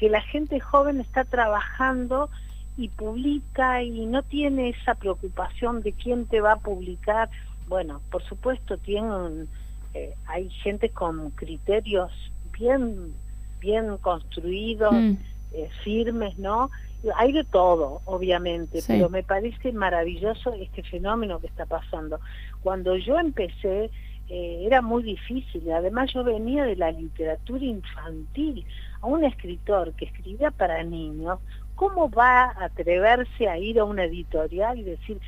que 0.00 0.08
la 0.08 0.22
gente 0.22 0.58
joven 0.60 0.98
está 0.98 1.24
trabajando 1.24 2.30
y 2.78 2.88
publica 2.88 3.82
y 3.82 4.06
no 4.06 4.22
tiene 4.22 4.70
esa 4.70 4.94
preocupación 4.94 5.82
de 5.82 5.92
quién 5.92 6.24
te 6.24 6.40
va 6.40 6.52
a 6.52 6.58
publicar. 6.58 7.28
Bueno, 7.68 8.00
por 8.10 8.22
supuesto, 8.22 8.78
tienen, 8.78 9.46
eh, 9.92 10.14
hay 10.26 10.48
gente 10.48 10.88
con 10.88 11.30
criterios 11.32 12.10
bien, 12.58 13.12
bien 13.60 13.98
construidos, 13.98 14.94
mm. 14.94 15.16
eh, 15.52 15.68
firmes, 15.84 16.38
¿no? 16.38 16.70
Hay 17.16 17.32
de 17.32 17.44
todo, 17.44 18.00
obviamente, 18.06 18.82
pero 18.86 19.10
me 19.10 19.22
parece 19.22 19.70
maravilloso 19.70 20.54
este 20.54 20.82
fenómeno 20.82 21.40
que 21.40 21.46
está 21.46 21.66
pasando. 21.66 22.20
Cuando 22.62 22.96
yo 22.96 23.18
empecé, 23.18 23.90
era 24.30 24.80
muy 24.80 25.02
difícil, 25.02 25.70
además 25.72 26.12
yo 26.12 26.22
venía 26.22 26.64
de 26.64 26.76
la 26.76 26.92
literatura 26.92 27.64
infantil, 27.64 28.64
a 29.00 29.06
un 29.06 29.24
escritor 29.24 29.92
que 29.94 30.04
escribía 30.04 30.50
para 30.50 30.84
niños, 30.84 31.40
¿cómo 31.74 32.10
va 32.10 32.44
a 32.44 32.64
atreverse 32.66 33.48
a 33.48 33.58
ir 33.58 33.80
a 33.80 33.84
una 33.84 34.04
editorial 34.04 34.78
y 34.78 34.84
decir, 34.84 35.18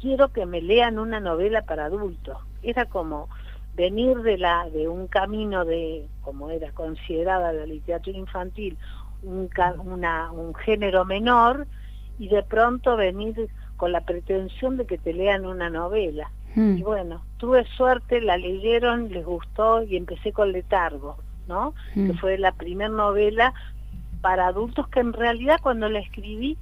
quiero 0.00 0.28
que 0.32 0.46
me 0.46 0.60
lean 0.60 0.98
una 0.98 1.18
novela 1.18 1.62
para 1.62 1.86
adultos? 1.86 2.38
Era 2.62 2.84
como 2.84 3.28
venir 3.74 4.18
de, 4.18 4.88
un 4.88 5.08
camino 5.08 5.64
de, 5.64 6.06
como 6.20 6.50
era 6.50 6.70
considerada 6.72 7.52
la 7.52 7.66
literatura 7.66 8.16
infantil, 8.16 8.76
un 9.22 10.54
género 10.54 11.04
menor, 11.04 11.66
y 12.18 12.28
de 12.28 12.42
pronto 12.42 12.96
venir 12.96 13.48
con 13.76 13.90
la 13.90 14.02
pretensión 14.02 14.76
de 14.76 14.86
que 14.86 14.98
te 14.98 15.12
lean 15.12 15.46
una 15.46 15.70
novela. 15.70 16.30
Hmm. 16.54 16.76
Y 16.76 16.82
bueno, 16.82 17.22
tuve 17.38 17.64
suerte, 17.76 18.20
la 18.20 18.36
leyeron, 18.36 19.10
les 19.10 19.24
gustó 19.24 19.82
y 19.82 19.96
empecé 19.96 20.32
con 20.32 20.52
Letargo. 20.52 21.16
¿no? 21.48 21.74
Que 21.94 22.00
mm. 22.00 22.18
fue 22.18 22.38
la 22.38 22.52
primera 22.52 22.90
novela 22.90 23.54
para 24.20 24.46
adultos 24.46 24.88
que 24.88 25.00
en 25.00 25.12
realidad 25.12 25.58
cuando 25.62 25.88
la 25.88 25.98
escribí 25.98 26.56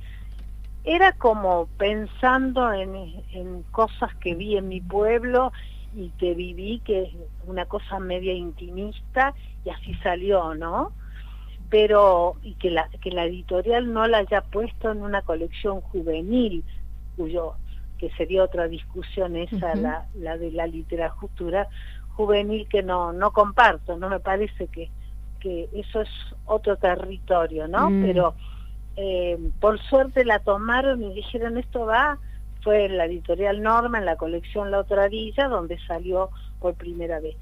era 0.85 1.13
como 1.13 1.69
pensando 1.77 2.73
en, 2.73 2.95
en 3.33 3.63
cosas 3.71 4.15
que 4.17 4.35
vi 4.35 4.57
en 4.57 4.69
mi 4.69 4.81
pueblo 4.81 5.53
y 5.95 6.09
que 6.19 6.35
viví, 6.35 6.81
que 6.85 7.03
es 7.03 7.11
una 7.47 7.67
cosa 7.67 7.99
media 7.99 8.33
intimista, 8.33 9.35
y 9.65 9.71
así 9.71 9.95
salió, 9.97 10.55
¿no? 10.55 10.93
Pero, 11.69 12.37
y 12.43 12.55
que 12.55 12.71
la, 12.71 12.89
que 13.03 13.11
la 13.11 13.25
editorial 13.25 13.93
no 13.93 14.07
la 14.07 14.19
haya 14.19 14.41
puesto 14.41 14.91
en 14.91 15.03
una 15.03 15.23
colección 15.23 15.81
juvenil, 15.81 16.65
cuyo, 17.17 17.55
que 18.01 18.11
sería 18.13 18.43
otra 18.43 18.67
discusión 18.67 19.37
esa, 19.37 19.75
la, 19.75 20.07
la 20.15 20.39
de 20.39 20.51
la 20.53 20.67
literatura 20.67 21.69
juvenil 22.17 22.67
que 22.67 22.83
no, 22.83 23.13
no 23.13 23.31
comparto, 23.31 23.99
no 23.99 24.09
me 24.09 24.21
parece 24.21 24.69
que, 24.69 24.91
que 25.39 25.69
eso 25.75 26.01
es 26.01 26.09
otro 26.47 26.77
territorio, 26.77 27.69
¿no? 27.69 27.91
Mm. 27.91 28.03
Pero 28.03 28.35
eh, 28.97 29.39
por 29.61 29.79
suerte 29.83 30.25
la 30.25 30.39
tomaron 30.39 31.03
y 31.03 31.13
dijeron 31.13 31.59
esto 31.59 31.85
va, 31.85 32.19
fue 32.63 32.87
en 32.87 32.97
la 32.97 33.05
editorial 33.05 33.63
Norma, 33.63 33.99
en 33.99 34.07
la 34.07 34.17
colección 34.17 34.71
La 34.71 34.79
Otra 34.79 35.05
Orilla, 35.05 35.49
donde 35.49 35.79
salió 35.87 36.31
por 36.59 36.75
primera 36.75 37.21
vez. 37.21 37.37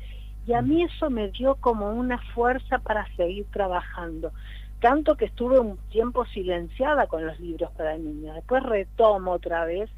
Y 0.45 0.55
a 0.55 0.63
mí 0.63 0.83
eso 0.83 1.09
me 1.09 1.29
dio 1.29 1.55
como 1.55 1.93
una 1.93 2.19
fuerza 2.35 2.79
para 2.79 3.07
seguir 3.15 3.47
trabajando. 3.53 4.33
Tanto 4.81 5.17
que 5.17 5.27
estuve 5.27 5.61
un 5.61 5.77
tiempo 5.91 6.25
silenciada 6.27 7.07
con 7.07 7.25
los 7.25 7.39
libros 7.39 7.71
para 7.77 7.97
niños. 7.97 8.35
Después 8.35 8.63
retomo 8.65 9.33
otra 9.33 9.65
vez, 9.65 9.89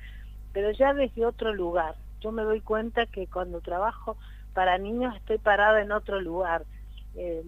pero 0.53 0.71
ya 0.73 0.95
desde 0.95 1.27
otro 1.27 1.55
lugar. 1.55 1.97
Yo 2.21 2.33
me 2.33 2.43
doy 2.43 2.61
cuenta 2.61 3.07
que 3.07 3.27
cuando 3.27 3.61
trabajo 3.61 4.17
para 4.53 4.79
niños 4.79 5.15
estoy 5.17 5.39
parada 5.39 5.81
en 5.81 5.93
otro 5.93 6.21
lugar. 6.21 6.65
Eh, 7.15 7.45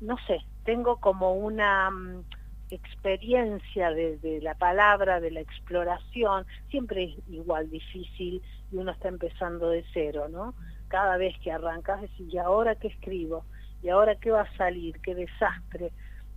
no 0.00 0.16
sé, 0.26 0.40
tengo 0.64 0.96
como 0.96 1.34
una 1.34 1.90
mm, 1.90 2.24
experiencia 2.70 3.90
desde 3.90 4.40
la 4.40 4.54
palabra, 4.54 5.20
de 5.20 5.30
la 5.30 5.40
exploración, 5.40 6.46
siempre 6.70 7.04
es 7.04 7.28
igual 7.28 7.70
difícil 7.70 8.42
y 8.70 8.76
uno 8.76 8.92
está 8.92 9.08
empezando 9.08 9.70
de 9.70 9.84
cero, 9.92 10.28
¿no? 10.28 10.54
Cada 10.88 11.16
vez 11.16 11.36
que 11.38 11.52
arrancas 11.52 12.02
decís, 12.02 12.32
¿y 12.32 12.38
ahora 12.38 12.74
qué 12.74 12.88
escribo? 12.88 13.44
¿Y 13.82 13.88
ahora 13.88 14.16
qué 14.16 14.30
va 14.30 14.42
a 14.42 14.56
salir? 14.56 15.00
¡Qué 15.00 15.14
desastre! 15.14 15.92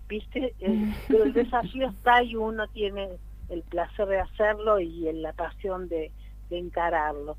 ¿Viste? 0.08 0.56
Eh, 0.60 0.94
pero 1.08 1.24
el 1.24 1.34
desafío 1.34 1.90
está 1.90 2.24
y 2.24 2.36
uno 2.36 2.68
tiene 2.68 3.18
el 3.50 3.64
placer 3.64 4.08
de 4.08 4.20
hacerlo 4.20 4.80
y 4.80 5.12
la 5.14 5.34
pasión 5.34 5.90
de 5.90 6.12
encararlo 6.50 7.38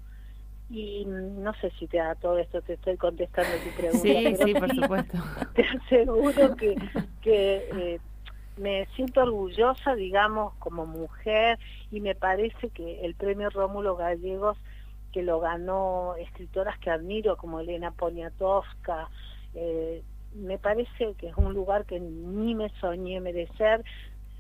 y 0.71 1.05
no 1.05 1.53
sé 1.55 1.73
si 1.79 1.89
te 1.89 1.99
da 1.99 2.15
todo 2.15 2.39
esto, 2.39 2.63
te 2.63 2.75
estoy 2.75 2.97
contestando 2.97 3.51
tu 3.65 3.71
pregunta. 3.77 4.01
Sí, 4.01 4.37
sí, 4.37 4.55
por 4.55 4.75
supuesto. 4.75 5.19
Te 5.55 5.65
aseguro 5.65 6.55
que, 6.57 6.77
que 7.21 7.69
eh, 7.75 8.01
me 8.57 8.87
siento 8.95 9.23
orgullosa, 9.23 9.97
digamos, 9.97 10.55
como 10.61 10.87
mujer, 10.87 11.59
y 11.91 12.01
me 12.01 12.15
parece 12.15 12.71
que 12.71 13.05
el 13.05 13.17
premio 13.17 13.51
Rómulo 13.51 13.97
Gallegos, 13.97 14.57
que 15.13 15.23
lo 15.23 15.41
ganó 15.41 16.15
escritoras 16.15 16.79
que 16.79 16.91
admiro, 16.91 17.37
como 17.37 17.59
Elena 17.59 17.91
Poniatowska, 17.91 19.09
eh, 19.55 20.05
me 20.35 20.59
parece 20.59 21.15
que 21.19 21.31
es 21.31 21.37
un 21.37 21.53
lugar 21.53 21.85
que 21.85 21.99
ni 21.99 22.55
me 22.55 22.69
soñé 22.81 23.21
merecer, 23.21 23.83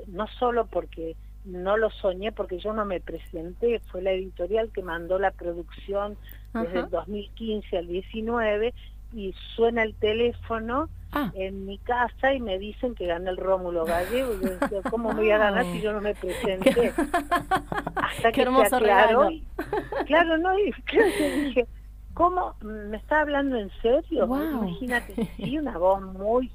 no 0.06 0.28
solo 0.38 0.66
porque 0.66 1.16
no 1.44 1.76
lo 1.76 1.90
soñé 1.90 2.32
porque 2.32 2.58
yo 2.58 2.72
no 2.72 2.84
me 2.84 3.00
presenté, 3.00 3.80
fue 3.90 4.02
la 4.02 4.12
editorial 4.12 4.70
que 4.72 4.82
mandó 4.82 5.18
la 5.18 5.30
producción 5.30 6.16
desde 6.52 6.80
el 6.80 6.90
2015 6.90 7.78
al 7.78 7.86
19 7.86 8.74
y 9.12 9.34
suena 9.56 9.82
el 9.82 9.94
teléfono 9.94 10.88
ah. 11.12 11.30
en 11.34 11.66
mi 11.66 11.78
casa 11.78 12.32
y 12.32 12.40
me 12.40 12.58
dicen 12.58 12.94
que 12.94 13.06
gané 13.06 13.30
el 13.30 13.36
Rómulo 13.36 13.84
Gallego. 13.84 14.34
Y 14.34 14.44
yo 14.44 14.50
decía, 14.56 14.80
¿cómo 14.90 15.12
voy 15.12 15.30
a 15.30 15.38
ganar 15.38 15.64
si 15.64 15.80
yo 15.80 15.92
no 15.92 16.00
me 16.00 16.14
presenté? 16.14 16.92
Hasta 17.96 18.32
que 18.32 18.44
se 18.44 18.76
aclaró. 18.76 19.28
claro, 20.06 20.38
no, 20.38 20.58
y 20.58 20.72
claro, 20.84 21.08
dije, 21.44 21.66
¿cómo? 22.14 22.54
¿Me 22.60 22.96
está 22.96 23.22
hablando 23.22 23.56
en 23.56 23.70
serio? 23.82 24.24
Imagínate, 24.24 25.28
sí, 25.36 25.58
una 25.58 25.76
voz 25.78 26.02
muy 26.02 26.50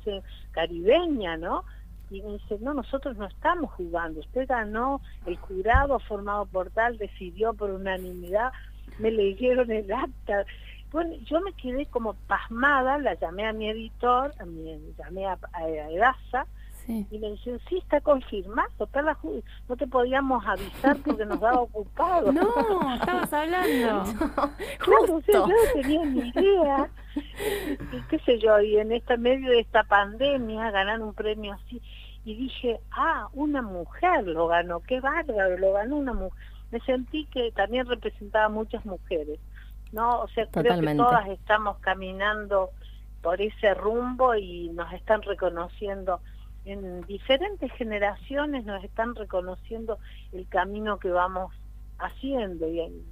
caribeña, 0.52 1.38
¿no? 1.38 1.64
Y 2.10 2.22
me 2.22 2.34
dice, 2.34 2.58
no, 2.62 2.74
nosotros 2.74 3.18
no 3.18 3.26
estamos 3.26 3.72
jugando, 3.72 4.20
usted 4.20 4.48
ganó, 4.48 5.02
el 5.26 5.38
jurado 5.38 6.00
formado 6.00 6.46
por 6.46 6.70
tal 6.70 6.98
decidió 6.98 7.54
por 7.54 7.72
unanimidad, 7.72 8.52
me 9.00 9.12
leyeron 9.12 9.72
el 9.72 9.92
acta. 9.92 10.46
Bueno, 10.92 11.16
yo 11.26 11.42
me 11.42 11.52
quedé 11.54 11.88
como 11.88 12.14
pasmada, 12.28 12.98
la 13.00 13.16
llamé 13.16 13.48
a 13.48 13.54
mi 13.54 13.70
editor, 13.70 14.34
a 14.40 14.46
mi, 14.46 14.80
llamé 14.98 15.26
a, 15.26 15.38
a 15.52 15.68
y 16.88 17.18
me 17.18 17.32
decían, 17.32 17.60
sí, 17.68 17.78
está 17.78 18.00
confirmado, 18.02 18.70
no 19.68 19.76
te 19.76 19.88
podíamos 19.88 20.46
avisar 20.46 20.98
porque 20.98 21.26
nos 21.26 21.40
daba 21.40 21.62
ocupado. 21.62 22.32
No, 22.32 22.96
estabas 22.96 23.34
hablando. 23.34 24.04
claro, 24.80 25.22
yo 25.28 25.48
no 25.48 25.56
tenía 25.74 26.06
ni 26.06 26.30
idea. 26.30 26.90
Y 27.16 28.02
qué 28.10 28.20
sé 28.20 28.40
yo, 28.40 28.60
y 28.62 28.78
en 28.78 28.92
esta 28.92 29.18
medio 29.18 29.50
de 29.50 29.62
esta 29.62 29.84
pandemia 29.84 30.72
ganar 30.72 31.02
un 31.02 31.14
premio 31.14 31.54
así. 31.54 31.82
Y 32.24 32.36
dije, 32.36 32.80
ah, 32.92 33.30
una 33.34 33.62
mujer 33.62 34.26
lo 34.28 34.48
ganó, 34.48 34.82
qué 34.82 35.00
bárbaro, 35.00 35.58
lo 35.58 35.74
ganó 35.74 35.98
una 35.98 36.14
mujer. 36.14 36.40
Me 36.72 36.80
sentí 36.82 37.26
que 37.26 37.52
también 37.52 37.86
representaba 37.88 38.46
a 38.46 38.50
muchas 38.50 38.86
mujeres. 38.86 39.40
¿no? 39.92 40.22
O 40.22 40.28
sea, 40.30 40.46
creo 40.48 40.82
que 40.82 40.96
todas 40.96 41.28
estamos 41.30 41.78
caminando 41.80 42.72
por 43.22 43.42
ese 43.42 43.74
rumbo 43.74 44.36
y 44.36 44.70
nos 44.70 44.92
están 44.94 45.22
reconociendo 45.24 46.20
en 46.66 47.02
diferentes 47.02 47.72
generaciones 47.74 48.66
nos 48.66 48.84
están 48.84 49.16
reconociendo 49.16 50.00
el 50.32 50.48
camino 50.48 50.98
que 50.98 51.10
vamos 51.10 51.54
haciendo 52.00 52.68
y 52.68 52.80
hay 52.80 53.06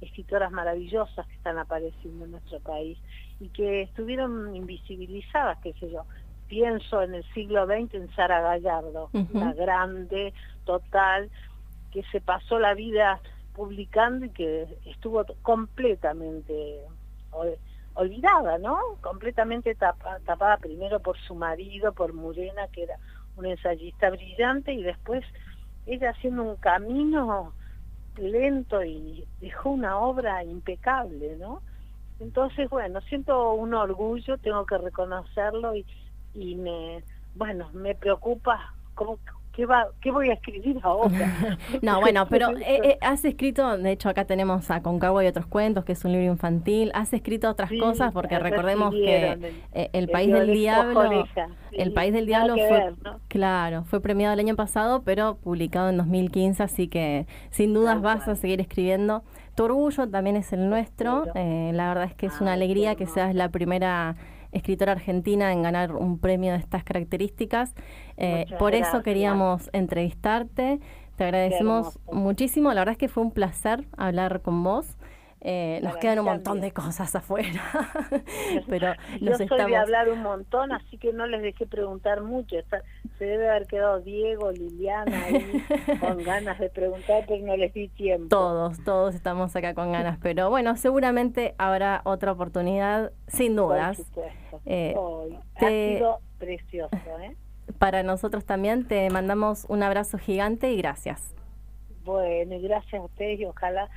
escritoras 0.00 0.50
maravillosas 0.52 1.26
que 1.26 1.34
están 1.34 1.58
apareciendo 1.58 2.24
en 2.24 2.30
nuestro 2.30 2.60
país 2.60 2.98
y 3.40 3.48
que 3.48 3.82
estuvieron 3.82 4.54
invisibilizadas, 4.54 5.58
qué 5.62 5.72
sé 5.74 5.90
yo. 5.90 6.04
Pienso 6.46 7.02
en 7.02 7.14
el 7.14 7.24
siglo 7.32 7.66
XX 7.66 7.94
en 7.94 8.14
Sara 8.14 8.40
Gallardo, 8.40 9.10
una 9.12 9.52
grande, 9.52 10.32
total, 10.64 11.30
que 11.92 12.02
se 12.10 12.20
pasó 12.20 12.58
la 12.58 12.74
vida 12.74 13.20
publicando 13.54 14.26
y 14.26 14.30
que 14.30 14.66
estuvo 14.86 15.24
completamente 15.42 16.80
olvidada, 18.00 18.58
¿no? 18.58 18.78
Completamente 19.00 19.74
tapada 19.74 20.56
primero 20.56 21.00
por 21.00 21.18
su 21.18 21.34
marido, 21.34 21.92
por 21.92 22.12
Murena, 22.12 22.68
que 22.68 22.84
era 22.84 22.96
un 23.36 23.46
ensayista 23.46 24.10
brillante, 24.10 24.72
y 24.72 24.82
después 24.82 25.24
ella 25.86 26.10
haciendo 26.10 26.42
un 26.42 26.56
camino 26.56 27.54
lento 28.16 28.82
y 28.82 29.26
dejó 29.40 29.70
una 29.70 29.98
obra 29.98 30.42
impecable, 30.44 31.36
¿no? 31.36 31.62
Entonces, 32.18 32.68
bueno, 32.68 33.00
siento 33.02 33.52
un 33.54 33.72
orgullo, 33.74 34.36
tengo 34.38 34.66
que 34.66 34.78
reconocerlo 34.78 35.74
y, 35.74 35.86
y 36.34 36.54
me, 36.56 37.02
bueno, 37.34 37.70
me 37.72 37.94
preocupa 37.94 38.74
cómo, 38.94 39.18
¿qué, 39.60 39.66
va, 39.66 39.88
qué 40.00 40.10
voy 40.10 40.30
a 40.30 40.32
escribir 40.32 40.78
ahora? 40.82 41.58
no, 41.82 42.00
bueno, 42.00 42.26
pero 42.30 42.48
eh, 42.58 42.80
eh, 42.82 42.98
has 43.02 43.24
escrito, 43.26 43.76
de 43.76 43.92
hecho 43.92 44.08
acá 44.08 44.24
tenemos 44.24 44.70
a 44.70 44.80
Concagua 44.80 45.22
y 45.22 45.26
otros 45.26 45.44
cuentos, 45.46 45.84
que 45.84 45.92
es 45.92 46.02
un 46.04 46.12
libro 46.12 46.28
infantil, 46.28 46.90
has 46.94 47.12
escrito 47.12 47.50
otras 47.50 47.70
cosas, 47.78 48.12
porque 48.12 48.38
recordemos 48.38 48.94
que 48.94 49.52
eh, 49.74 49.90
el, 49.92 50.08
País 50.08 50.32
del 50.32 50.52
Diablo, 50.52 51.26
el 51.72 51.92
País 51.92 52.14
del 52.14 52.24
Diablo 52.24 52.54
fue, 52.54 52.94
claro, 53.28 53.84
fue 53.84 54.00
premiado 54.00 54.32
el 54.32 54.40
año 54.40 54.56
pasado, 54.56 55.02
pero 55.02 55.36
publicado 55.36 55.90
en 55.90 55.98
2015, 55.98 56.62
así 56.62 56.88
que 56.88 57.26
sin 57.50 57.74
dudas 57.74 58.00
vas 58.00 58.28
a 58.28 58.36
seguir 58.36 58.62
escribiendo. 58.62 59.22
Tu 59.56 59.64
orgullo 59.64 60.08
también 60.08 60.36
es 60.36 60.54
el 60.54 60.70
nuestro, 60.70 61.26
la 61.34 61.88
verdad 61.88 62.04
es 62.04 62.14
que 62.14 62.26
es 62.26 62.40
una 62.40 62.54
alegría 62.54 62.94
que 62.94 63.06
seas 63.06 63.34
la 63.34 63.50
primera 63.50 64.16
escritora 64.52 64.92
argentina 64.92 65.52
en 65.52 65.62
ganar 65.62 65.94
un 65.94 66.18
premio 66.18 66.52
de 66.52 66.58
estas 66.58 66.84
características. 66.84 67.74
Eh, 68.16 68.46
por 68.58 68.74
eso 68.74 69.02
queríamos 69.02 69.70
entrevistarte. 69.72 70.80
Te 71.16 71.24
agradecemos 71.24 71.98
muchísimo. 72.10 72.72
La 72.72 72.80
verdad 72.80 72.92
es 72.92 72.98
que 72.98 73.08
fue 73.08 73.22
un 73.22 73.30
placer 73.30 73.84
hablar 73.96 74.40
con 74.42 74.62
vos. 74.62 74.96
Eh, 75.42 75.80
nos 75.82 75.96
quedan 75.96 76.18
un 76.18 76.26
montón 76.26 76.60
de 76.60 76.70
cosas 76.70 77.14
afuera, 77.16 77.62
pero 78.68 78.92
Yo 79.20 79.34
soy 79.36 79.48
de 79.48 79.76
hablar 79.76 80.10
un 80.10 80.20
montón, 80.22 80.70
así 80.72 80.98
que 80.98 81.14
no 81.14 81.26
les 81.26 81.40
dejé 81.40 81.66
preguntar 81.66 82.22
mucho. 82.22 82.56
se 83.18 83.24
debe 83.24 83.48
haber 83.48 83.66
quedado 83.66 84.00
Diego, 84.00 84.50
Liliana 84.52 85.24
ahí 85.24 85.64
con 86.00 86.22
ganas 86.22 86.58
de 86.58 86.68
preguntar, 86.68 87.24
pero 87.26 87.46
no 87.46 87.56
les 87.56 87.72
di 87.72 87.88
tiempo. 87.88 88.28
Todos, 88.28 88.84
todos 88.84 89.14
estamos 89.14 89.56
acá 89.56 89.72
con 89.72 89.92
ganas, 89.92 90.18
pero 90.20 90.50
bueno, 90.50 90.76
seguramente 90.76 91.54
habrá 91.56 92.02
otra 92.04 92.32
oportunidad, 92.32 93.12
sin 93.26 93.56
dudas. 93.56 94.02
Eh, 94.66 94.94
ha 95.56 95.68
sido 95.68 96.18
precioso, 96.38 96.96
¿eh? 97.22 97.34
Para 97.78 98.02
nosotros 98.02 98.44
también 98.44 98.86
te 98.86 99.08
mandamos 99.08 99.64
un 99.68 99.82
abrazo 99.82 100.18
gigante 100.18 100.70
y 100.70 100.76
gracias. 100.76 101.34
Bueno, 102.04 102.54
y 102.56 102.62
gracias 102.62 103.00
a 103.00 103.04
ustedes 103.04 103.40
y 103.40 103.44
ojalá 103.44 103.88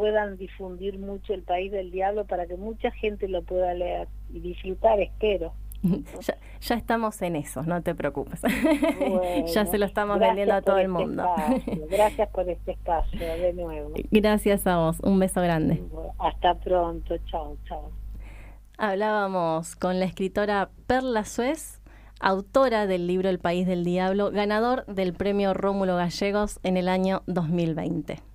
puedan 0.00 0.38
difundir 0.38 0.98
mucho 0.98 1.34
el 1.34 1.42
país 1.42 1.70
del 1.70 1.90
diablo 1.90 2.24
para 2.24 2.46
que 2.46 2.56
mucha 2.56 2.90
gente 2.90 3.28
lo 3.28 3.42
pueda 3.42 3.74
leer 3.74 4.08
y 4.32 4.40
disfrutar, 4.40 4.98
espero. 4.98 5.52
Ya, 6.60 6.74
estamos 6.74 7.20
en 7.22 7.36
eso, 7.36 7.62
no 7.62 7.82
te 7.82 7.94
preocupes. 7.94 8.40
ya 9.54 9.64
se 9.66 9.78
lo 9.78 9.84
estamos 9.86 10.18
vendiendo 10.18 10.54
a 10.54 10.62
todo 10.62 10.76
el 10.76 10.86
este 10.86 10.92
mundo. 10.92 11.26
gracias 11.90 12.28
por 12.30 12.48
este 12.48 12.72
espacio, 12.72 13.18
de 13.18 13.52
nuevo. 13.52 13.92
Gracias 14.10 14.66
a 14.66 14.78
vos, 14.78 15.00
un 15.00 15.18
beso 15.18 15.42
grande. 15.42 15.82
Hasta 16.18 16.54
pronto, 16.54 17.16
chao, 17.26 17.56
chao. 17.66 17.90
Hablábamos 18.78 19.76
con 19.76 20.00
la 20.00 20.06
escritora 20.06 20.70
Perla 20.86 21.24
Suez, 21.26 21.82
autora 22.20 22.86
del 22.86 23.06
libro 23.06 23.28
El 23.28 23.38
País 23.38 23.66
del 23.66 23.84
Diablo, 23.84 24.30
ganador 24.30 24.86
del 24.86 25.12
premio 25.12 25.52
Rómulo 25.52 25.96
Gallegos 25.96 26.58
en 26.62 26.78
el 26.78 26.88
año 26.88 27.22
2020. 27.26 28.29